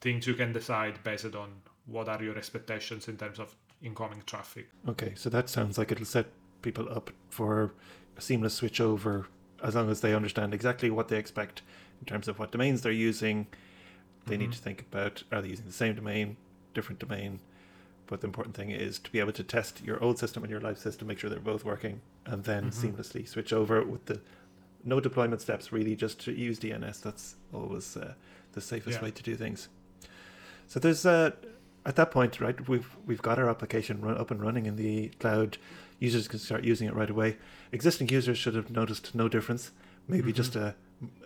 Things 0.00 0.26
you 0.28 0.34
can 0.34 0.52
decide 0.52 1.02
based 1.02 1.34
on 1.34 1.50
what 1.86 2.08
are 2.08 2.22
your 2.22 2.38
expectations 2.38 3.08
in 3.08 3.16
terms 3.16 3.40
of 3.40 3.56
incoming 3.82 4.22
traffic. 4.24 4.68
Okay 4.88 5.14
so 5.16 5.28
that 5.30 5.48
sounds 5.48 5.78
like 5.78 5.90
it'll 5.90 6.04
set 6.04 6.26
people 6.62 6.88
up 6.88 7.10
for 7.28 7.72
a 8.16 8.20
seamless 8.20 8.54
switch 8.54 8.80
over 8.80 9.26
as 9.62 9.74
long 9.74 9.90
as 9.90 10.00
they 10.00 10.14
understand 10.14 10.54
exactly 10.54 10.90
what 10.90 11.08
they 11.08 11.16
expect 11.16 11.62
in 12.00 12.06
terms 12.06 12.28
of 12.28 12.38
what 12.38 12.52
domains 12.52 12.82
they're 12.82 12.92
using. 12.92 13.46
They 14.26 14.34
mm-hmm. 14.34 14.42
need 14.42 14.52
to 14.52 14.58
think 14.58 14.82
about 14.82 15.22
are 15.32 15.42
they 15.42 15.48
using 15.48 15.66
the 15.66 15.72
same 15.72 15.94
domain, 15.94 16.36
different 16.74 16.98
domain, 17.00 17.40
but 18.06 18.20
the 18.20 18.26
important 18.26 18.56
thing 18.56 18.70
is 18.70 18.98
to 19.00 19.10
be 19.10 19.20
able 19.20 19.32
to 19.32 19.42
test 19.44 19.82
your 19.84 20.02
old 20.02 20.18
system 20.18 20.42
and 20.42 20.50
your 20.50 20.60
live 20.60 20.78
system, 20.78 21.08
make 21.08 21.18
sure 21.18 21.28
they're 21.30 21.40
both 21.40 21.64
working, 21.64 22.00
and 22.26 22.44
then 22.44 22.70
Mm-hmm. 22.70 22.88
seamlessly 22.88 23.28
switch 23.28 23.52
over 23.52 23.82
with 23.82 24.06
the 24.06 24.20
no 24.84 25.00
deployment 25.00 25.40
steps. 25.40 25.72
Really, 25.72 25.96
just 25.96 26.20
to 26.20 26.32
use 26.32 26.58
DNS. 26.58 27.02
That's 27.02 27.36
always 27.52 27.96
uh, 27.96 28.14
the 28.52 28.60
safest 28.60 28.98
Yeah. 28.98 29.04
way 29.04 29.10
to 29.10 29.22
do 29.22 29.34
things. 29.36 29.68
So 30.66 30.78
there's 30.78 31.04
uh, 31.04 31.32
at 31.84 31.96
that 31.96 32.10
point, 32.10 32.40
right? 32.40 32.68
We've 32.68 32.88
we've 33.06 33.22
got 33.22 33.38
our 33.38 33.48
application 33.48 34.00
run, 34.00 34.16
up 34.16 34.30
and 34.30 34.40
running 34.40 34.66
in 34.66 34.76
the 34.76 35.08
cloud. 35.20 35.58
Users 35.98 36.28
can 36.28 36.38
start 36.38 36.64
using 36.64 36.86
it 36.88 36.94
right 36.94 37.10
away. 37.10 37.36
Existing 37.72 38.08
users 38.08 38.38
should 38.38 38.54
have 38.54 38.70
noticed 38.70 39.14
no 39.14 39.28
difference. 39.28 39.72
Maybe 40.06 40.32
Mhm. 40.32 40.36
just 40.36 40.56
a, 40.56 40.74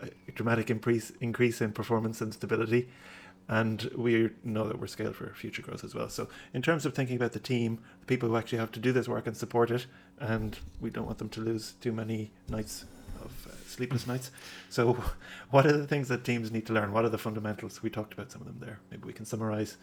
a 0.03 0.33
dramatic 0.33 0.71
increase 0.71 1.13
increase 1.21 1.61
in 1.61 1.73
performance 1.73 2.21
and 2.21 2.33
stability. 2.33 2.89
And 3.49 3.91
we 3.97 4.31
know 4.45 4.67
that 4.69 4.79
we're 4.79 4.87
scaled 4.87 5.17
for 5.17 5.35
future 5.35 5.63
growth 5.63 5.85
as 5.85 5.95
well. 5.95 6.09
So, 6.09 6.29
in 6.55 6.63
terms 6.63 6.87
of 6.87 6.95
thinking 6.95 7.17
about 7.17 7.33
the 7.33 7.41
team, 7.41 7.81
the 8.01 8.07
people 8.07 8.29
who 8.29 8.37
actually 8.37 8.59
have 8.59 8.71
to 8.73 8.81
do 8.81 8.93
this 8.93 9.09
work 9.09 9.27
and 9.27 9.37
support 9.37 9.71
it, 9.71 9.87
and 10.21 10.57
we 10.81 10.91
don't 10.91 11.07
want 11.07 11.19
them 11.19 11.29
to 11.31 11.41
lose 11.41 11.73
too 11.81 11.93
many 11.93 12.31
nights 12.49 12.85
of 13.23 13.47
uh, 13.51 13.55
sleepless 13.67 14.07
nights. 14.07 14.31
So, 14.71 14.97
what 15.51 15.67
are 15.67 15.77
the 15.77 15.87
things 15.89 16.09
that 16.09 16.25
teams 16.25 16.51
need 16.53 16.67
to 16.67 16.73
learn? 16.73 16.93
What 16.93 17.05
are 17.05 17.09
the 17.11 17.19
fundamentals? 17.19 17.83
We 17.83 17.91
talked 17.91 18.13
about 18.15 18.31
some 18.31 18.41
of 18.43 18.47
them 18.47 18.59
there. 18.61 18.79
Maybe 18.91 19.05
we 19.07 19.13
can 19.13 19.27
summarize. 19.27 19.77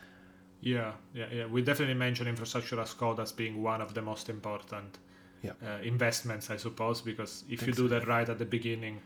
Yeah, 0.61 0.91
yeah, 1.13 1.25
yeah. 1.31 1.45
We 1.45 1.61
definitely 1.61 1.95
mention 1.95 2.27
infrastructure 2.27 2.79
as 2.79 2.93
code 2.93 3.19
as 3.19 3.31
being 3.31 3.63
one 3.63 3.81
of 3.81 3.93
the 3.93 4.01
most 4.01 4.29
important 4.29 4.97
Yeah. 5.41 5.53
uh, 5.63 5.81
investments, 5.81 6.49
I 6.49 6.57
suppose, 6.57 7.01
because 7.01 7.45
if 7.49 7.65
you 7.65 7.73
do 7.73 7.87
that 7.87 8.07
right 8.07 8.27
at 8.29 8.37
the 8.39 8.45
beginning, 8.45 8.99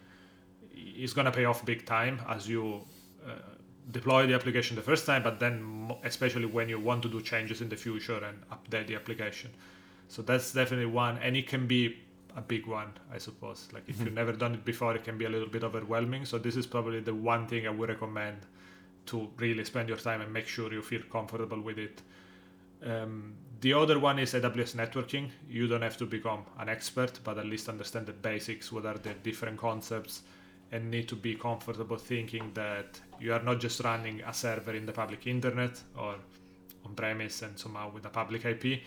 it's 0.73 1.13
going 1.13 1.25
to 1.25 1.31
pay 1.31 1.45
off 1.45 1.63
big 1.65 1.85
time 1.85 2.19
as 2.27 2.47
you 2.49 2.81
uh, 3.27 3.33
deploy 3.91 4.25
the 4.25 4.33
application 4.33 4.75
the 4.75 4.81
first 4.81 5.05
time, 5.05 5.21
but 5.23 5.39
then 5.39 5.91
especially 6.03 6.45
when 6.47 6.69
you 6.69 6.79
want 6.79 7.03
to 7.03 7.09
do 7.09 7.21
changes 7.21 7.61
in 7.61 7.69
the 7.69 7.75
future 7.77 8.17
and 8.23 8.37
update 8.49 8.87
the 8.87 8.95
application. 8.95 9.51
So 10.07 10.21
that's 10.23 10.53
definitely 10.53 10.87
one, 10.87 11.17
and 11.19 11.37
it 11.37 11.47
can 11.47 11.67
be 11.67 11.97
a 12.35 12.41
big 12.41 12.65
one, 12.65 12.93
I 13.11 13.19
suppose. 13.19 13.69
Like 13.73 13.83
if 13.87 13.97
Mhm. 13.97 14.05
you've 14.05 14.13
never 14.13 14.31
done 14.33 14.55
it 14.55 14.65
before, 14.65 14.95
it 14.95 15.03
can 15.03 15.17
be 15.19 15.25
a 15.25 15.29
little 15.29 15.47
bit 15.49 15.63
overwhelming. 15.63 16.25
So 16.25 16.39
this 16.39 16.55
is 16.55 16.65
probably 16.65 16.99
the 16.99 17.13
one 17.13 17.45
thing 17.47 17.67
I 17.67 17.69
would 17.69 17.89
recommend 17.89 18.37
to 19.05 19.29
really 19.37 19.65
spend 19.65 19.89
your 19.89 19.97
time 19.97 20.21
and 20.21 20.31
make 20.31 20.47
sure 20.47 20.71
you 20.71 20.81
feel 20.81 21.01
comfortable 21.11 21.59
with 21.61 21.77
it. 21.77 22.01
Um, 22.85 23.33
the 23.61 23.73
other 23.73 23.97
one 23.99 24.19
is 24.19 24.33
AWS 24.33 24.75
networking. 24.75 25.29
You 25.49 25.67
don't 25.67 25.81
have 25.81 25.97
to 25.97 26.05
become 26.05 26.45
an 26.59 26.69
expert, 26.69 27.19
but 27.23 27.37
at 27.37 27.45
least 27.45 27.69
understand 27.69 28.07
the 28.07 28.13
basics. 28.13 28.71
What 28.71 28.85
are 28.85 28.97
the 28.97 29.13
different 29.13 29.57
concepts? 29.57 30.23
And 30.71 30.89
need 30.89 31.07
to 31.09 31.15
be 31.15 31.35
comfortable 31.35 31.97
thinking 31.97 32.51
that 32.55 32.99
you 33.19 33.31
are 33.33 33.41
not 33.43 33.59
just 33.59 33.79
running 33.81 34.21
a 34.21 34.33
server 34.33 34.73
in 34.73 34.85
the 34.85 34.91
public 34.91 35.27
internet 35.27 35.81
or 35.97 36.15
on 36.85 36.95
premise 36.95 37.41
and 37.43 37.57
somehow 37.57 37.91
with 37.91 38.05
a 38.05 38.09
public 38.09 38.43
IP, 38.43 38.81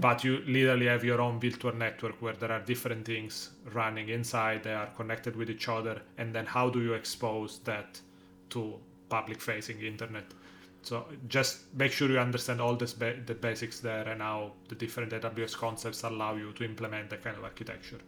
but 0.00 0.24
you 0.24 0.38
literally 0.46 0.86
have 0.86 1.04
your 1.04 1.20
own 1.20 1.40
virtual 1.40 1.72
network 1.74 2.20
where 2.20 2.34
there 2.34 2.50
are 2.52 2.60
different 2.60 3.04
things 3.06 3.50
running 3.72 4.08
inside, 4.08 4.62
they 4.64 4.74
are 4.74 4.88
connected 4.96 5.36
with 5.36 5.50
each 5.50 5.68
other, 5.68 6.02
and 6.18 6.34
then 6.34 6.46
how 6.46 6.68
do 6.68 6.82
you 6.82 6.94
expose 6.94 7.60
that 7.60 8.00
to 8.50 8.78
public 9.08 9.40
facing 9.40 9.80
internet? 9.80 10.24
So 10.82 11.06
just 11.28 11.74
make 11.74 11.92
sure 11.92 12.08
you 12.08 12.18
understand 12.18 12.60
all 12.60 12.76
this 12.76 12.92
ba- 12.92 13.20
the 13.26 13.34
basics 13.34 13.80
there 13.80 14.08
and 14.08 14.22
how 14.22 14.52
the 14.68 14.74
different 14.74 15.12
AWS 15.12 15.56
concepts 15.56 16.02
allow 16.04 16.34
you 16.36 16.52
to 16.52 16.64
implement 16.64 17.10
that 17.10 17.22
kind 17.22 17.36
of 17.36 17.44
architecture. 17.44 18.00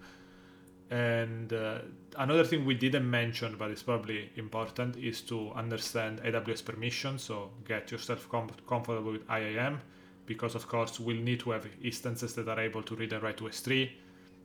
And 0.91 1.53
uh, 1.53 1.79
another 2.17 2.45
thing 2.45 2.65
we 2.65 2.75
didn't 2.75 3.09
mention, 3.09 3.57
but 3.57 3.71
it's 3.71 3.83
probably 3.83 4.31
important, 4.37 4.97
is 4.97 5.21
to 5.23 5.53
understand 5.53 6.21
AWS 6.23 6.65
permissions. 6.65 7.23
So 7.23 7.51
get 7.67 7.93
yourself 7.93 8.29
com- 8.29 8.51
comfortable 8.67 9.13
with 9.13 9.29
IAM, 9.31 9.81
because 10.27 10.55
of 10.57 10.67
course 10.67 10.99
we'll 10.99 11.23
need 11.23 11.41
to 11.41 11.53
have 11.53 11.67
instances 11.83 12.35
that 12.35 12.49
are 12.49 12.59
able 12.61 12.83
to 12.83 12.97
read 12.97 13.13
and 13.13 13.23
write 13.23 13.37
to 13.37 13.45
S3. 13.45 13.89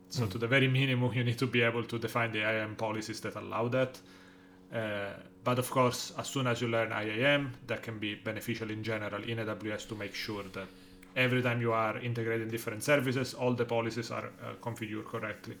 So 0.08 0.26
to 0.26 0.38
the 0.38 0.46
very 0.46 0.68
minimum, 0.68 1.12
you 1.12 1.24
need 1.24 1.38
to 1.38 1.48
be 1.48 1.62
able 1.62 1.82
to 1.82 1.98
define 1.98 2.30
the 2.30 2.40
IAM 2.40 2.76
policies 2.76 3.20
that 3.22 3.34
allow 3.34 3.66
that. 3.68 3.98
Uh, 4.72 5.14
but 5.46 5.60
of 5.60 5.70
course, 5.70 6.12
as 6.18 6.26
soon 6.26 6.48
as 6.48 6.60
you 6.60 6.66
learn 6.66 6.90
IAM, 6.90 7.52
that 7.68 7.80
can 7.80 8.00
be 8.00 8.16
beneficial 8.16 8.68
in 8.68 8.82
general 8.82 9.22
in 9.22 9.38
AWS 9.38 9.86
to 9.88 9.94
make 9.94 10.12
sure 10.12 10.42
that 10.42 10.66
every 11.14 11.40
time 11.40 11.60
you 11.60 11.72
are 11.72 11.96
integrating 11.98 12.48
different 12.48 12.82
services, 12.82 13.32
all 13.32 13.54
the 13.54 13.64
policies 13.64 14.10
are 14.10 14.26
uh, 14.26 14.54
configured 14.60 15.04
correctly. 15.04 15.56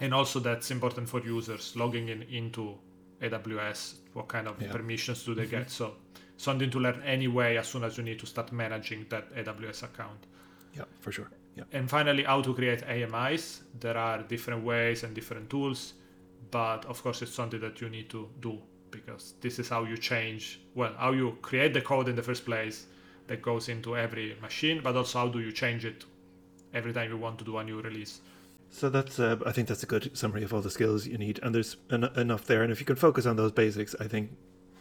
And 0.00 0.14
also, 0.14 0.40
that's 0.40 0.70
important 0.70 1.10
for 1.10 1.20
users 1.20 1.76
logging 1.76 2.08
in 2.08 2.22
into 2.22 2.78
AWS. 3.20 3.96
What 4.14 4.28
kind 4.28 4.48
of 4.48 4.54
Yeah. 4.60 4.72
permissions 4.72 5.24
do 5.24 5.34
they 5.34 5.46
get? 5.46 5.70
So, 5.70 5.96
something 6.38 6.70
to 6.70 6.78
learn 6.80 7.02
anyway 7.02 7.56
as 7.58 7.68
soon 7.68 7.84
as 7.84 7.98
you 7.98 8.02
need 8.04 8.18
to 8.20 8.26
start 8.26 8.50
managing 8.50 9.04
that 9.10 9.24
AWS 9.36 9.82
account. 9.82 10.20
Yeah, 10.74 10.84
for 11.00 11.12
sure. 11.12 11.30
Yeah. 11.54 11.64
And 11.72 11.90
finally, 11.90 12.24
how 12.24 12.40
to 12.40 12.54
create 12.54 12.82
AMIs. 12.88 13.60
There 13.78 13.98
are 13.98 14.22
different 14.22 14.64
ways 14.64 15.04
and 15.04 15.14
different 15.14 15.50
tools, 15.50 15.92
but 16.50 16.84
of 16.86 17.02
course, 17.02 17.22
it's 17.22 17.32
something 17.32 17.60
that 17.60 17.80
you 17.80 17.88
need 17.88 18.10
to 18.10 18.28
do 18.40 18.58
because 18.90 19.34
this 19.40 19.58
is 19.58 19.68
how 19.68 19.84
you 19.84 19.96
change, 19.96 20.60
well, 20.74 20.92
how 20.96 21.12
you 21.12 21.36
create 21.42 21.74
the 21.74 21.80
code 21.80 22.08
in 22.08 22.14
the 22.14 22.22
first 22.22 22.44
place 22.44 22.86
that 23.26 23.42
goes 23.42 23.68
into 23.68 23.96
every 23.96 24.36
machine, 24.40 24.80
but 24.82 24.96
also 24.96 25.18
how 25.18 25.28
do 25.28 25.40
you 25.40 25.50
change 25.50 25.84
it 25.84 26.04
every 26.72 26.92
time 26.92 27.10
you 27.10 27.16
want 27.16 27.38
to 27.38 27.44
do 27.44 27.56
a 27.58 27.64
new 27.64 27.80
release. 27.80 28.20
So 28.70 28.88
that's, 28.90 29.18
uh, 29.18 29.36
I 29.46 29.52
think 29.52 29.68
that's 29.68 29.82
a 29.82 29.86
good 29.86 30.16
summary 30.16 30.42
of 30.42 30.52
all 30.52 30.60
the 30.60 30.70
skills 30.70 31.06
you 31.06 31.18
need, 31.18 31.40
and 31.42 31.54
there's 31.54 31.76
en- 31.90 32.04
enough 32.16 32.44
there. 32.44 32.62
And 32.62 32.72
if 32.72 32.80
you 32.80 32.86
can 32.86 32.96
focus 32.96 33.26
on 33.26 33.36
those 33.36 33.52
basics, 33.52 33.94
I 34.00 34.08
think 34.08 34.30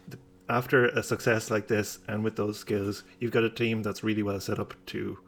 th- 0.10 0.22
after 0.50 0.88
a 0.88 1.04
success 1.04 1.50
like 1.52 1.68
this, 1.68 2.00
and 2.08 2.24
with 2.24 2.36
those 2.36 2.60
skills, 2.60 3.04
you've 3.20 3.32
got 3.32 3.44
a 3.44 3.50
team 3.50 3.84
that's 3.84 4.04
really 4.04 4.24
well 4.24 4.40
set 4.40 4.60
up 4.60 4.74
to 4.88 5.20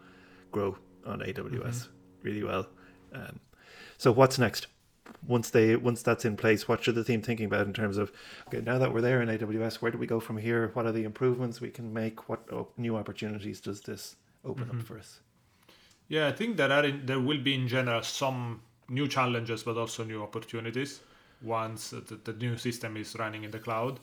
grow 0.51 0.77
on 1.05 1.19
AWS 1.19 1.87
really 2.25 2.43
well. 2.43 2.67
Um, 3.13 3.39
so 3.97 4.11
what's 4.11 4.37
next? 4.37 4.67
Once 5.27 5.49
they 5.49 5.75
once 5.75 6.01
that's 6.01 6.25
in 6.25 6.37
place, 6.37 6.67
what 6.67 6.83
should 6.83 6.95
the 6.95 7.03
team 7.03 7.21
thinking 7.21 7.45
about 7.45 7.67
in 7.67 7.73
terms 7.73 7.97
of 7.97 8.11
okay, 8.47 8.61
now 8.61 8.77
that 8.77 8.93
we're 8.93 9.01
there 9.01 9.21
in 9.21 9.29
AWS, 9.29 9.75
where 9.75 9.91
do 9.91 9.97
we 9.97 10.07
go 10.07 10.19
from 10.19 10.37
here? 10.37 10.69
What 10.73 10.85
are 10.85 10.91
the 10.91 11.03
improvements 11.03 11.61
we 11.61 11.69
can 11.69 11.93
make? 11.93 12.29
What 12.29 12.41
oh, 12.51 12.67
new 12.77 12.95
opportunities 12.95 13.59
does 13.59 13.81
this 13.81 14.15
open 14.43 14.63
up 14.63 14.69
mm-hmm. 14.69 14.81
for 14.81 14.97
us? 14.97 15.19
Yeah, 16.07 16.27
I 16.27 16.31
think 16.31 16.57
there 16.57 16.71
are 16.71 16.85
in, 16.85 17.05
there 17.05 17.19
will 17.19 17.41
be 17.41 17.55
in 17.55 17.67
general 17.67 18.03
some 18.03 18.61
new 18.89 19.07
challenges, 19.07 19.63
but 19.63 19.77
also 19.77 20.03
new 20.03 20.21
opportunities 20.21 21.01
once 21.41 21.89
the, 21.89 22.19
the 22.23 22.33
new 22.33 22.57
system 22.57 22.97
is 22.97 23.15
running 23.15 23.43
in 23.43 23.51
the 23.51 23.59
cloud. 23.59 23.99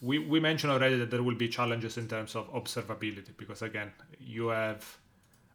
We 0.00 0.18
we 0.18 0.38
mentioned 0.40 0.72
already 0.72 0.96
that 0.98 1.10
there 1.10 1.22
will 1.22 1.34
be 1.34 1.48
challenges 1.48 1.96
in 1.96 2.08
terms 2.08 2.36
of 2.36 2.52
observability 2.52 3.36
because 3.36 3.62
again, 3.62 3.92
you 4.20 4.48
have 4.48 4.98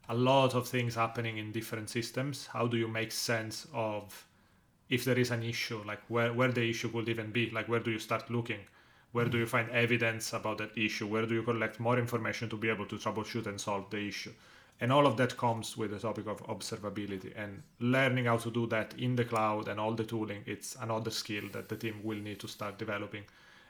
a 0.08 0.14
lot 0.14 0.54
of 0.54 0.68
things 0.68 0.94
happening 0.94 1.38
in 1.38 1.52
different 1.52 1.88
systems. 1.88 2.46
How 2.46 2.66
do 2.66 2.76
you 2.76 2.88
make 2.88 3.12
sense 3.12 3.66
of 3.72 4.26
if 4.88 5.04
there 5.04 5.18
is 5.18 5.30
an 5.30 5.42
issue, 5.42 5.82
like 5.84 6.00
where, 6.08 6.32
where 6.32 6.52
the 6.52 6.68
issue 6.68 6.90
could 6.90 7.08
even 7.08 7.30
be? 7.30 7.50
Like 7.50 7.68
where 7.68 7.80
do 7.80 7.90
you 7.90 7.98
start 7.98 8.30
looking? 8.30 8.60
Where 9.12 9.26
do 9.26 9.38
you 9.38 9.46
mm. 9.46 9.48
find 9.48 9.70
evidence 9.70 10.32
about 10.32 10.58
that 10.58 10.76
issue? 10.76 11.06
Where 11.06 11.24
do 11.24 11.34
you 11.34 11.42
collect 11.42 11.78
more 11.78 11.98
information 11.98 12.48
to 12.50 12.56
be 12.56 12.68
able 12.68 12.86
to 12.86 12.96
troubleshoot 12.96 13.46
and 13.46 13.60
solve 13.60 13.88
the 13.90 14.08
issue? 14.08 14.32
And 14.80 14.92
all 14.92 15.06
of 15.06 15.16
that 15.18 15.36
comes 15.36 15.76
with 15.76 15.92
the 15.92 16.00
topic 16.00 16.26
of 16.26 16.44
observability 16.48 17.32
and 17.36 17.62
learning 17.78 18.24
how 18.24 18.38
to 18.38 18.50
do 18.50 18.66
that 18.66 18.92
in 18.98 19.14
the 19.14 19.24
cloud 19.24 19.68
and 19.68 19.78
all 19.78 19.92
the 19.92 20.04
tooling. 20.04 20.42
It's 20.46 20.76
another 20.80 21.12
skill 21.12 21.44
that 21.52 21.68
the 21.68 21.76
team 21.76 22.00
will 22.02 22.18
need 22.18 22.40
to 22.40 22.48
start 22.48 22.76
developing. 22.76 23.22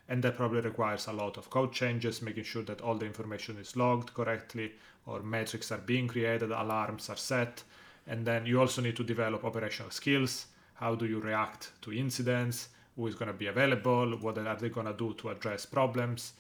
And 0.09 0.23
that 0.25 0.37
probably 0.37 0.61
requires 0.61 1.07
a 1.07 1.13
lot 1.13 1.37
of 1.37 1.51
code 1.51 1.73
changes, 1.73 2.23
making 2.23 2.45
sure 2.45 2.63
that 2.63 2.81
all 2.81 2.95
the 2.95 3.07
information 3.07 3.59
is 3.59 3.77
logged 3.77 4.15
correctly 4.15 4.73
or 5.07 5.21
metrics 5.21 5.71
are 5.71 5.79
being 5.79 6.09
created, 6.09 6.51
alarms 6.53 7.11
are 7.11 7.17
set. 7.17 7.63
And 8.07 8.27
then 8.27 8.47
you 8.47 8.61
also 8.61 8.81
need 8.81 8.97
to 8.97 9.05
develop 9.05 9.45
operational 9.45 9.91
skills. 9.91 10.47
How 10.75 10.95
do 10.95 11.07
you 11.07 11.21
react 11.21 11.73
to 11.83 11.93
incidents? 11.93 12.69
Who 12.97 13.07
is 13.07 13.15
going 13.15 13.29
to 13.29 13.37
be 13.37 13.49
available? 13.49 14.17
What 14.19 14.39
are 14.39 14.57
they 14.57 14.69
going 14.69 14.87
to 14.87 14.93
do 14.93 15.15
to 15.15 15.31
address 15.31 15.67
problems? 15.67 16.35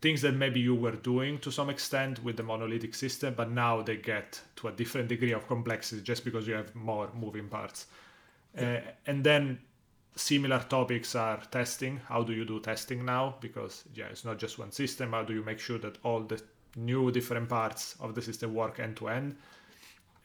things 0.00 0.20
that 0.22 0.34
maybe 0.34 0.60
you 0.60 0.74
were 0.74 0.96
doing 0.96 1.38
to 1.38 1.50
some 1.50 1.70
extent 1.70 2.22
with 2.22 2.36
the 2.36 2.42
monolithic 2.42 2.94
system, 2.94 3.34
but 3.34 3.50
now 3.50 3.82
they 3.82 3.96
get 3.96 4.40
to 4.56 4.68
a 4.68 4.72
different 4.72 5.08
degree 5.08 5.32
of 5.32 5.46
complexity 5.48 6.02
just 6.02 6.24
because 6.24 6.46
you 6.46 6.54
have 6.54 6.74
more 6.74 7.08
moving 7.18 7.48
parts. 7.48 7.86
Uh, 8.56 8.78
and 9.06 9.24
then 9.24 9.58
similar 10.14 10.60
topics 10.68 11.14
are 11.14 11.40
testing. 11.50 12.00
How 12.08 12.22
do 12.22 12.32
you 12.32 12.44
do 12.44 12.60
testing 12.60 13.04
now? 13.04 13.36
Because 13.40 13.84
yeah, 13.94 14.06
it's 14.06 14.24
not 14.24 14.38
just 14.38 14.58
one 14.58 14.72
system. 14.72 15.12
How 15.12 15.22
do 15.22 15.32
you 15.32 15.42
make 15.42 15.58
sure 15.58 15.78
that 15.78 15.98
all 16.02 16.20
the 16.20 16.40
new 16.76 17.10
different 17.10 17.48
parts 17.48 17.96
of 18.00 18.14
the 18.14 18.22
system 18.22 18.54
work 18.54 18.78
end 18.78 18.96
to 18.98 19.08
end? 19.08 19.36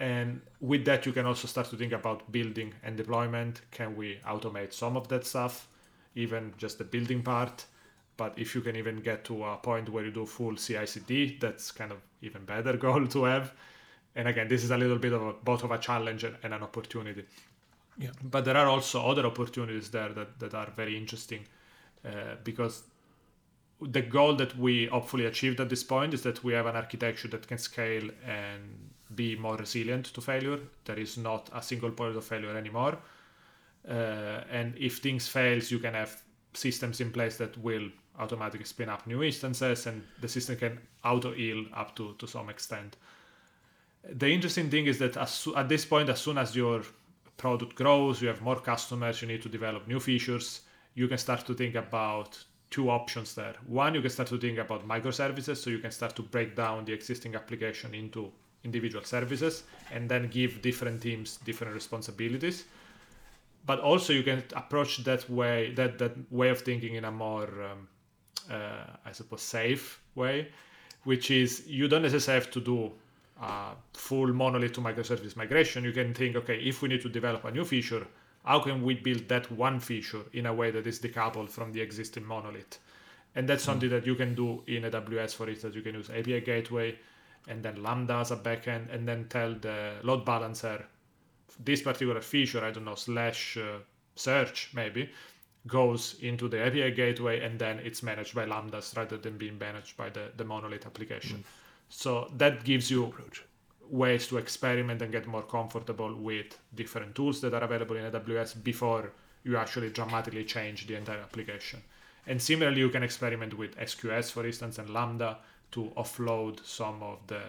And 0.02 0.42
with 0.60 0.84
that, 0.86 1.06
you 1.06 1.14
can 1.14 1.28
also 1.28 1.48
start 1.48 1.70
to 1.70 1.78
think 1.78 1.94
about 1.94 2.32
building 2.32 2.74
and 2.84 2.98
deployment. 2.98 3.62
Can 3.70 3.96
we 3.96 4.20
automate 4.28 4.74
some 4.74 4.98
of 4.98 5.08
that 5.10 5.28
stuff, 5.28 5.68
even 6.16 6.56
just 6.58 6.80
the 6.80 6.84
building 6.84 7.22
part? 7.22 7.66
But 8.18 8.34
if 8.36 8.56
you 8.56 8.62
can 8.62 8.76
even 8.76 9.02
get 9.02 9.24
to 9.26 9.46
a 9.46 9.58
point 9.58 9.90
where 9.90 10.04
you 10.04 10.10
do 10.12 10.26
full 10.26 10.56
CI/CD, 10.56 11.38
that's 11.40 11.72
kind 11.72 11.92
of 11.92 12.00
even 12.24 12.46
better 12.46 12.78
goal 12.88 13.06
to 13.06 13.26
have. 13.26 13.54
And 14.16 14.28
again, 14.28 14.48
this 14.48 14.64
is 14.64 14.72
a 14.72 14.78
little 14.78 14.98
bit 14.98 15.14
of 15.14 15.22
a, 15.22 15.34
both 15.34 15.64
of 15.64 15.70
a 15.70 15.78
challenge 15.78 16.24
and, 16.24 16.36
and 16.42 16.56
an 16.56 16.64
opportunity. 16.64 17.24
Yeah. 18.00 18.10
But 18.24 18.44
there 18.46 18.58
are 18.58 18.68
also 18.68 19.06
other 19.06 19.28
opportunities 19.28 19.92
there 19.92 20.10
that, 20.10 20.40
that 20.40 20.56
are 20.56 20.72
very 20.76 20.98
interesting 20.98 21.46
uh, 22.04 22.38
because 22.44 22.84
the 23.80 24.02
goal 24.02 24.34
that 24.38 24.58
we 24.58 24.88
hopefully 24.88 25.26
achieved 25.26 25.60
at 25.60 25.70
this 25.70 25.84
point 25.84 26.16
is 26.16 26.24
that 26.24 26.44
we 26.44 26.54
have 26.54 26.66
an 26.66 26.76
architecture 26.76 27.28
that 27.28 27.48
can 27.48 27.60
scale 27.60 28.10
and 28.28 28.91
be 29.16 29.36
more 29.36 29.58
resilient 29.58 30.06
to 30.14 30.22
failure. 30.22 30.60
There 30.86 31.00
is 31.00 31.18
not 31.18 31.50
a 31.54 31.62
single 31.62 31.92
point 31.92 32.16
of 32.16 32.24
failure 32.24 32.56
anymore. 32.58 32.98
Uh, 33.88 34.44
and 34.52 34.76
if 34.78 34.98
things 34.98 35.28
fails, 35.28 35.72
you 35.72 35.80
can 35.80 35.94
have 35.94 36.22
systems 36.54 37.02
in 37.02 37.12
place 37.12 37.38
that 37.38 37.58
will 37.58 37.90
automatically 38.20 38.66
spin 38.66 38.90
up 38.90 39.08
new 39.08 39.24
instances, 39.24 39.88
and 39.88 40.04
the 40.20 40.28
system 40.28 40.56
can 40.56 40.80
auto 41.04 41.34
heal 41.34 41.66
up 41.74 41.96
to 41.96 42.14
to 42.20 42.28
some 42.28 42.50
extent. 42.50 42.98
The 44.04 44.28
interesting 44.28 44.70
thing 44.70 44.88
is 44.88 45.00
that 45.00 45.18
as, 45.18 45.48
at 45.56 45.70
this 45.70 45.86
point, 45.86 46.10
as 46.10 46.20
soon 46.20 46.38
as 46.38 46.56
your 46.56 46.82
product 47.38 47.76
grows, 47.76 48.22
you 48.22 48.28
have 48.28 48.42
more 48.42 48.60
customers, 48.60 49.22
you 49.22 49.28
need 49.28 49.42
to 49.42 49.50
develop 49.50 49.88
new 49.88 50.00
features. 50.00 50.62
You 50.94 51.08
can 51.08 51.18
start 51.18 51.46
to 51.46 51.54
think 51.54 51.76
about 51.76 52.38
two 52.70 52.90
options 52.90 53.34
there. 53.36 53.56
One, 53.68 53.96
you 53.96 54.02
can 54.02 54.10
start 54.10 54.30
to 54.30 54.38
think 54.38 54.58
about 54.58 54.88
microservices, 54.88 55.58
so 55.58 55.70
you 55.70 55.80
can 55.80 55.92
start 55.92 56.16
to 56.16 56.22
break 56.22 56.56
down 56.56 56.86
the 56.86 56.94
existing 56.94 57.36
application 57.36 57.94
into 57.94 58.32
individual 58.64 59.04
services 59.04 59.64
and 59.92 60.10
then 60.10 60.28
give 60.28 60.62
different 60.62 61.02
teams 61.02 61.38
different 61.38 61.74
responsibilities. 61.74 62.66
But 63.66 63.80
also, 63.80 64.12
you 64.14 64.24
can 64.24 64.44
approach 64.56 65.04
that 65.04 65.30
way 65.30 65.74
that 65.76 66.00
that 66.00 66.14
way 66.32 66.50
of 66.50 66.62
thinking 66.62 66.96
in 66.96 67.06
a 67.06 67.12
more, 67.12 67.50
um, 67.70 67.88
uh, 68.50 68.98
I 69.06 69.12
suppose, 69.12 69.42
safe 69.42 70.02
way, 70.16 70.50
which 71.04 71.30
is 71.30 71.68
you 71.68 71.88
don't 71.88 72.02
necessarily 72.02 72.44
have 72.44 72.52
to 72.54 72.62
do 72.62 72.92
a 73.42 73.72
full 73.94 74.34
monolith 74.34 74.74
to 74.74 74.82
microservice 74.82 75.36
migration. 75.36 75.84
You 75.84 75.92
can 75.92 76.14
think, 76.14 76.36
okay, 76.36 76.60
if 76.60 76.82
we 76.82 76.90
need 76.90 77.02
to 77.02 77.10
develop 77.10 77.46
a 77.46 77.52
new 77.52 77.66
feature, 77.66 78.06
how 78.46 78.60
can 78.60 78.84
we 78.84 78.96
build 78.96 79.28
that 79.30 79.52
one 79.52 79.80
feature 79.80 80.24
in 80.34 80.48
a 80.48 80.54
way 80.54 80.72
that 80.72 80.88
is 80.88 81.00
decoupled 81.00 81.50
from 81.50 81.72
the 81.72 81.82
existing 81.82 82.26
monolith? 82.26 82.80
And 83.36 83.48
that's 83.48 83.64
something 83.64 83.90
that 83.90 84.06
you 84.06 84.16
can 84.16 84.36
do 84.36 84.64
in 84.68 84.84
AWS, 84.84 85.36
for 85.36 85.48
instance. 85.50 85.76
You 85.76 85.82
can 85.82 85.96
use 85.96 86.10
API 86.10 86.42
Gateway 86.42 86.98
and 87.48 87.64
then 87.64 87.82
Lambda 87.82 88.16
as 88.16 88.32
a 88.32 88.38
backend, 88.38 88.94
and 88.94 89.08
then 89.08 89.28
tell 89.30 89.54
the 89.54 89.94
load 90.04 90.26
balancer 90.26 90.86
this 91.64 91.82
particular 91.82 92.22
feature, 92.22 92.64
I 92.64 92.72
don't 92.72 92.86
know, 92.86 92.96
slash 92.96 93.58
uh, 93.58 93.80
search 94.16 94.72
maybe, 94.74 95.10
goes 95.68 96.16
into 96.22 96.48
the 96.48 96.66
API 96.66 96.92
gateway 96.92 97.42
and 97.42 97.60
then 97.60 97.80
it's 97.80 98.02
managed 98.02 98.34
by 98.34 98.46
Lambdas 98.46 98.96
rather 98.98 99.18
than 99.18 99.38
being 99.38 99.58
managed 99.60 99.96
by 99.96 100.10
the, 100.10 100.32
the 100.38 100.44
monolith 100.44 100.86
application. 100.86 101.38
Mm. 101.38 101.44
So 101.90 102.32
that 102.38 102.64
gives 102.64 102.90
you 102.90 103.06
approach 103.06 103.44
ways 103.90 104.28
to 104.28 104.38
experiment 104.38 105.02
and 105.02 105.12
get 105.12 105.28
more 105.28 105.44
comfortable 105.44 106.16
with 106.16 106.58
different 106.74 107.14
tools 107.14 107.42
that 107.42 107.54
are 107.54 107.64
available 107.64 107.98
in 107.98 108.10
AWS 108.10 108.64
before 108.64 109.12
you 109.44 109.58
actually 109.58 109.90
dramatically 109.90 110.46
change 110.46 110.88
the 110.88 110.96
entire 110.96 111.20
application. 111.20 111.82
And 112.28 112.42
similarly, 112.42 112.80
you 112.80 112.90
can 112.90 113.04
experiment 113.04 113.58
with 113.58 113.76
SQS, 113.78 114.32
for 114.32 114.46
instance, 114.46 114.78
and 114.78 114.90
Lambda 114.90 115.40
to 115.72 115.92
offload 115.98 116.66
some 116.66 117.02
of 117.02 117.20
the 117.28 117.42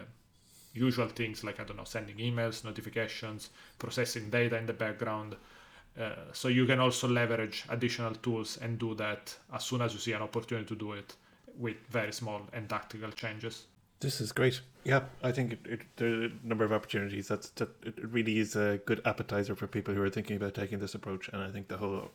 usual 0.74 1.08
things 1.08 1.44
like, 1.44 1.60
I 1.60 1.64
don't 1.64 1.76
know, 1.76 1.84
sending 1.84 2.16
emails, 2.16 2.64
notifications, 2.64 3.50
processing 3.78 4.30
data 4.30 4.56
in 4.56 4.66
the 4.66 4.72
background. 4.72 5.36
Uh, 6.00 6.10
so 6.32 6.48
you 6.48 6.64
can 6.64 6.80
also 6.80 7.06
leverage 7.06 7.64
additional 7.68 8.14
tools 8.14 8.58
and 8.62 8.78
do 8.78 8.94
that 8.94 9.34
as 9.52 9.64
soon 9.64 9.82
as 9.82 9.92
you 9.92 9.98
see 9.98 10.12
an 10.12 10.22
opportunity 10.22 10.66
to 10.66 10.74
do 10.74 10.92
it 10.92 11.14
with 11.58 11.76
very 11.90 12.12
small 12.12 12.40
and 12.54 12.68
tactical 12.68 13.10
changes. 13.10 13.66
This 14.00 14.20
is 14.20 14.32
great. 14.32 14.62
Yeah, 14.84 15.02
I 15.22 15.30
think 15.30 15.52
it, 15.52 15.60
it, 15.64 15.80
there 15.96 16.08
are 16.08 16.24
a 16.24 16.30
number 16.42 16.64
of 16.64 16.72
opportunities. 16.72 17.28
That's 17.28 17.50
that. 17.50 17.68
It 17.84 17.94
really 18.02 18.38
is 18.38 18.56
a 18.56 18.80
good 18.84 19.00
appetizer 19.04 19.54
for 19.54 19.68
people 19.68 19.94
who 19.94 20.02
are 20.02 20.10
thinking 20.10 20.36
about 20.36 20.54
taking 20.54 20.80
this 20.80 20.96
approach. 20.96 21.28
And 21.32 21.40
I 21.40 21.50
think 21.50 21.68
the 21.68 21.76
whole 21.76 22.10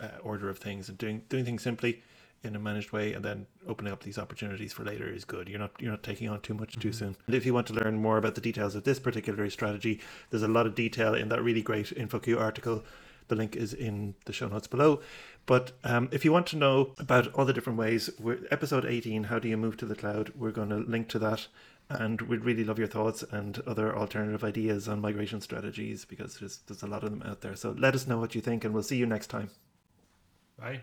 uh, 0.00 0.08
order 0.22 0.48
of 0.48 0.58
things 0.58 0.88
and 0.88 0.98
doing 0.98 1.22
doing 1.28 1.44
things 1.44 1.62
simply 1.62 2.02
in 2.44 2.54
a 2.54 2.58
managed 2.58 2.92
way 2.92 3.12
and 3.12 3.24
then 3.24 3.46
opening 3.66 3.92
up 3.92 4.02
these 4.02 4.18
opportunities 4.18 4.72
for 4.72 4.84
later 4.84 5.08
is 5.08 5.24
good. 5.24 5.48
You're 5.48 5.58
not 5.58 5.72
you're 5.80 5.90
not 5.90 6.02
taking 6.02 6.28
on 6.28 6.40
too 6.40 6.54
much 6.54 6.72
mm-hmm. 6.72 6.80
too 6.80 6.92
soon. 6.92 7.16
And 7.26 7.34
if 7.34 7.44
you 7.44 7.54
want 7.54 7.66
to 7.68 7.74
learn 7.74 7.98
more 7.98 8.18
about 8.18 8.34
the 8.34 8.40
details 8.40 8.74
of 8.74 8.84
this 8.84 8.98
particular 8.98 9.48
strategy, 9.50 10.00
there's 10.30 10.42
a 10.42 10.48
lot 10.48 10.66
of 10.66 10.74
detail 10.74 11.14
in 11.14 11.28
that 11.28 11.42
really 11.42 11.62
great 11.62 11.86
InfoQ 11.86 12.40
article. 12.40 12.84
The 13.28 13.36
link 13.36 13.56
is 13.56 13.74
in 13.74 14.14
the 14.24 14.32
show 14.32 14.48
notes 14.48 14.66
below. 14.66 15.00
But 15.44 15.72
um, 15.84 16.08
if 16.12 16.24
you 16.24 16.32
want 16.32 16.46
to 16.48 16.56
know 16.56 16.94
about 16.98 17.32
all 17.34 17.44
the 17.44 17.52
different 17.52 17.78
ways, 17.78 18.10
episode 18.50 18.84
18, 18.84 19.24
How 19.24 19.38
Do 19.38 19.48
You 19.48 19.56
Move 19.56 19.76
to 19.78 19.86
the 19.86 19.94
Cloud? 19.94 20.32
We're 20.34 20.50
going 20.50 20.70
to 20.70 20.76
link 20.76 21.08
to 21.08 21.18
that. 21.18 21.46
And 21.90 22.20
we'd 22.22 22.44
really 22.44 22.64
love 22.64 22.78
your 22.78 22.88
thoughts 22.88 23.22
and 23.30 23.58
other 23.66 23.96
alternative 23.96 24.44
ideas 24.44 24.88
on 24.88 25.00
migration 25.00 25.40
strategies 25.40 26.04
because 26.04 26.38
there's, 26.38 26.58
there's 26.66 26.82
a 26.82 26.86
lot 26.86 27.02
of 27.02 27.10
them 27.10 27.22
out 27.24 27.40
there. 27.40 27.56
So 27.56 27.74
let 27.78 27.94
us 27.94 28.06
know 28.06 28.18
what 28.18 28.34
you 28.34 28.42
think, 28.42 28.64
and 28.64 28.74
we'll 28.74 28.82
see 28.82 28.96
you 28.96 29.06
next 29.06 29.28
time. 29.28 29.50
Bye. 30.58 30.82